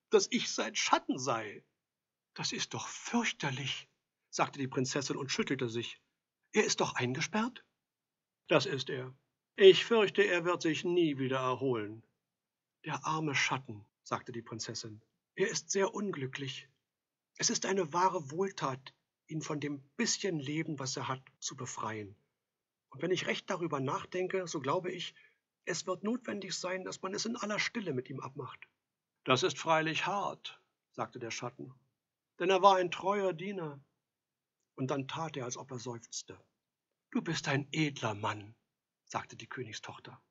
dass 0.10 0.28
ich 0.32 0.50
sein 0.52 0.76
Schatten 0.76 1.18
sei. 1.18 1.64
Das 2.34 2.52
ist 2.52 2.74
doch 2.74 2.88
fürchterlich, 2.88 3.90
sagte 4.30 4.60
die 4.60 4.68
Prinzessin 4.68 5.16
und 5.16 5.32
schüttelte 5.32 5.70
sich. 5.70 6.02
Er 6.52 6.66
ist 6.66 6.82
doch 6.82 6.96
eingesperrt? 6.96 7.64
Das 8.48 8.66
ist 8.66 8.90
er. 8.90 9.14
Ich 9.56 9.86
fürchte, 9.86 10.22
er 10.22 10.46
wird 10.46 10.62
sich 10.62 10.84
nie 10.84 11.18
wieder 11.18 11.40
erholen. 11.40 12.04
Der 12.84 13.06
arme 13.06 13.36
Schatten, 13.36 13.86
sagte 14.04 14.32
die 14.32 14.42
Prinzessin. 14.42 15.02
Er 15.36 15.50
ist 15.50 15.72
sehr 15.72 15.94
unglücklich. 15.94 16.70
Es 17.38 17.50
ist 17.50 17.66
eine 17.66 17.92
wahre 17.92 18.32
Wohltat, 18.32 18.94
ihn 19.28 19.42
von 19.42 19.60
dem 19.60 19.82
bisschen 19.98 20.40
Leben, 20.40 20.80
was 20.80 20.96
er 20.96 21.08
hat, 21.08 21.22
zu 21.40 21.56
befreien. 21.56 22.16
Und 22.90 23.02
wenn 23.02 23.12
ich 23.12 23.28
recht 23.28 23.50
darüber 23.50 23.80
nachdenke, 23.80 24.48
so 24.48 24.62
glaube 24.62 24.92
ich, 24.92 25.14
es 25.66 25.86
wird 25.86 26.04
notwendig 26.04 26.54
sein, 26.54 26.86
dass 26.86 27.02
man 27.02 27.14
es 27.14 27.26
in 27.26 27.36
aller 27.36 27.60
Stille 27.60 27.94
mit 27.94 28.10
ihm 28.10 28.20
abmacht. 28.20 28.68
Das 29.26 29.44
ist 29.44 29.58
freilich 29.58 30.06
hart, 30.06 30.62
sagte 30.92 31.20
der 31.20 31.32
Schatten, 31.32 31.74
denn 32.40 32.50
er 32.50 32.62
war 32.62 32.78
ein 32.78 32.92
treuer 32.92 33.34
Diener. 33.34 33.84
Und 34.76 34.92
dann 34.92 35.08
tat 35.08 35.36
er, 35.36 35.46
als 35.46 35.58
ob 35.58 35.72
er 35.72 35.80
seufzte. 35.80 36.40
Du 37.12 37.22
bist 37.22 37.48
ein 37.48 37.68
edler 37.72 38.14
Mann, 38.14 38.56
sagte 39.06 39.36
die 39.36 39.48
Königstochter. 39.48 40.22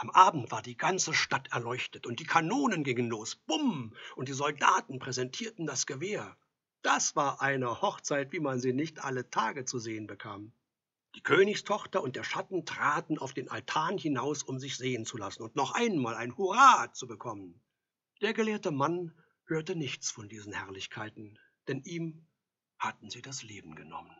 Am 0.00 0.08
Abend 0.08 0.50
war 0.50 0.62
die 0.62 0.78
ganze 0.78 1.12
Stadt 1.12 1.52
erleuchtet 1.52 2.06
und 2.06 2.20
die 2.20 2.24
Kanonen 2.24 2.84
gingen 2.84 3.10
los. 3.10 3.36
Bumm! 3.36 3.94
Und 4.16 4.28
die 4.28 4.32
Soldaten 4.32 4.98
präsentierten 4.98 5.66
das 5.66 5.84
Gewehr. 5.84 6.38
Das 6.80 7.16
war 7.16 7.42
eine 7.42 7.82
Hochzeit, 7.82 8.32
wie 8.32 8.40
man 8.40 8.60
sie 8.60 8.72
nicht 8.72 9.04
alle 9.04 9.28
Tage 9.28 9.66
zu 9.66 9.78
sehen 9.78 10.06
bekam. 10.06 10.54
Die 11.16 11.22
Königstochter 11.22 12.02
und 12.02 12.16
der 12.16 12.24
Schatten 12.24 12.64
traten 12.64 13.18
auf 13.18 13.34
den 13.34 13.50
Altan 13.50 13.98
hinaus, 13.98 14.42
um 14.42 14.58
sich 14.58 14.78
sehen 14.78 15.04
zu 15.04 15.18
lassen 15.18 15.42
und 15.42 15.54
noch 15.54 15.74
einmal 15.74 16.14
ein 16.14 16.34
Hurra 16.34 16.90
zu 16.94 17.06
bekommen. 17.06 17.60
Der 18.22 18.32
gelehrte 18.32 18.70
Mann 18.70 19.12
hörte 19.44 19.76
nichts 19.76 20.10
von 20.10 20.30
diesen 20.30 20.54
Herrlichkeiten, 20.54 21.38
denn 21.68 21.82
ihm 21.82 22.26
hatten 22.78 23.10
sie 23.10 23.20
das 23.20 23.42
Leben 23.42 23.74
genommen. 23.74 24.16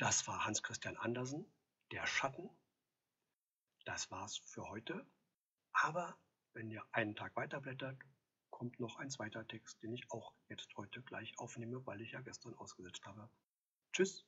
Das 0.00 0.26
war 0.26 0.46
Hans 0.46 0.62
Christian 0.62 0.96
Andersen, 0.96 1.44
Der 1.92 2.06
Schatten. 2.06 2.48
Das 3.84 4.10
war's 4.10 4.38
für 4.38 4.66
heute. 4.70 5.06
Aber 5.72 6.18
wenn 6.54 6.70
ihr 6.70 6.82
einen 6.92 7.14
Tag 7.14 7.36
weiterblättert, 7.36 7.98
kommt 8.48 8.80
noch 8.80 8.96
ein 8.96 9.10
zweiter 9.10 9.46
Text, 9.46 9.82
den 9.82 9.92
ich 9.92 10.10
auch 10.10 10.32
jetzt 10.48 10.74
heute 10.78 11.02
gleich 11.02 11.38
aufnehme, 11.38 11.84
weil 11.84 12.00
ich 12.00 12.12
ja 12.12 12.22
gestern 12.22 12.54
ausgesetzt 12.54 13.04
habe. 13.04 13.28
Tschüss. 13.92 14.24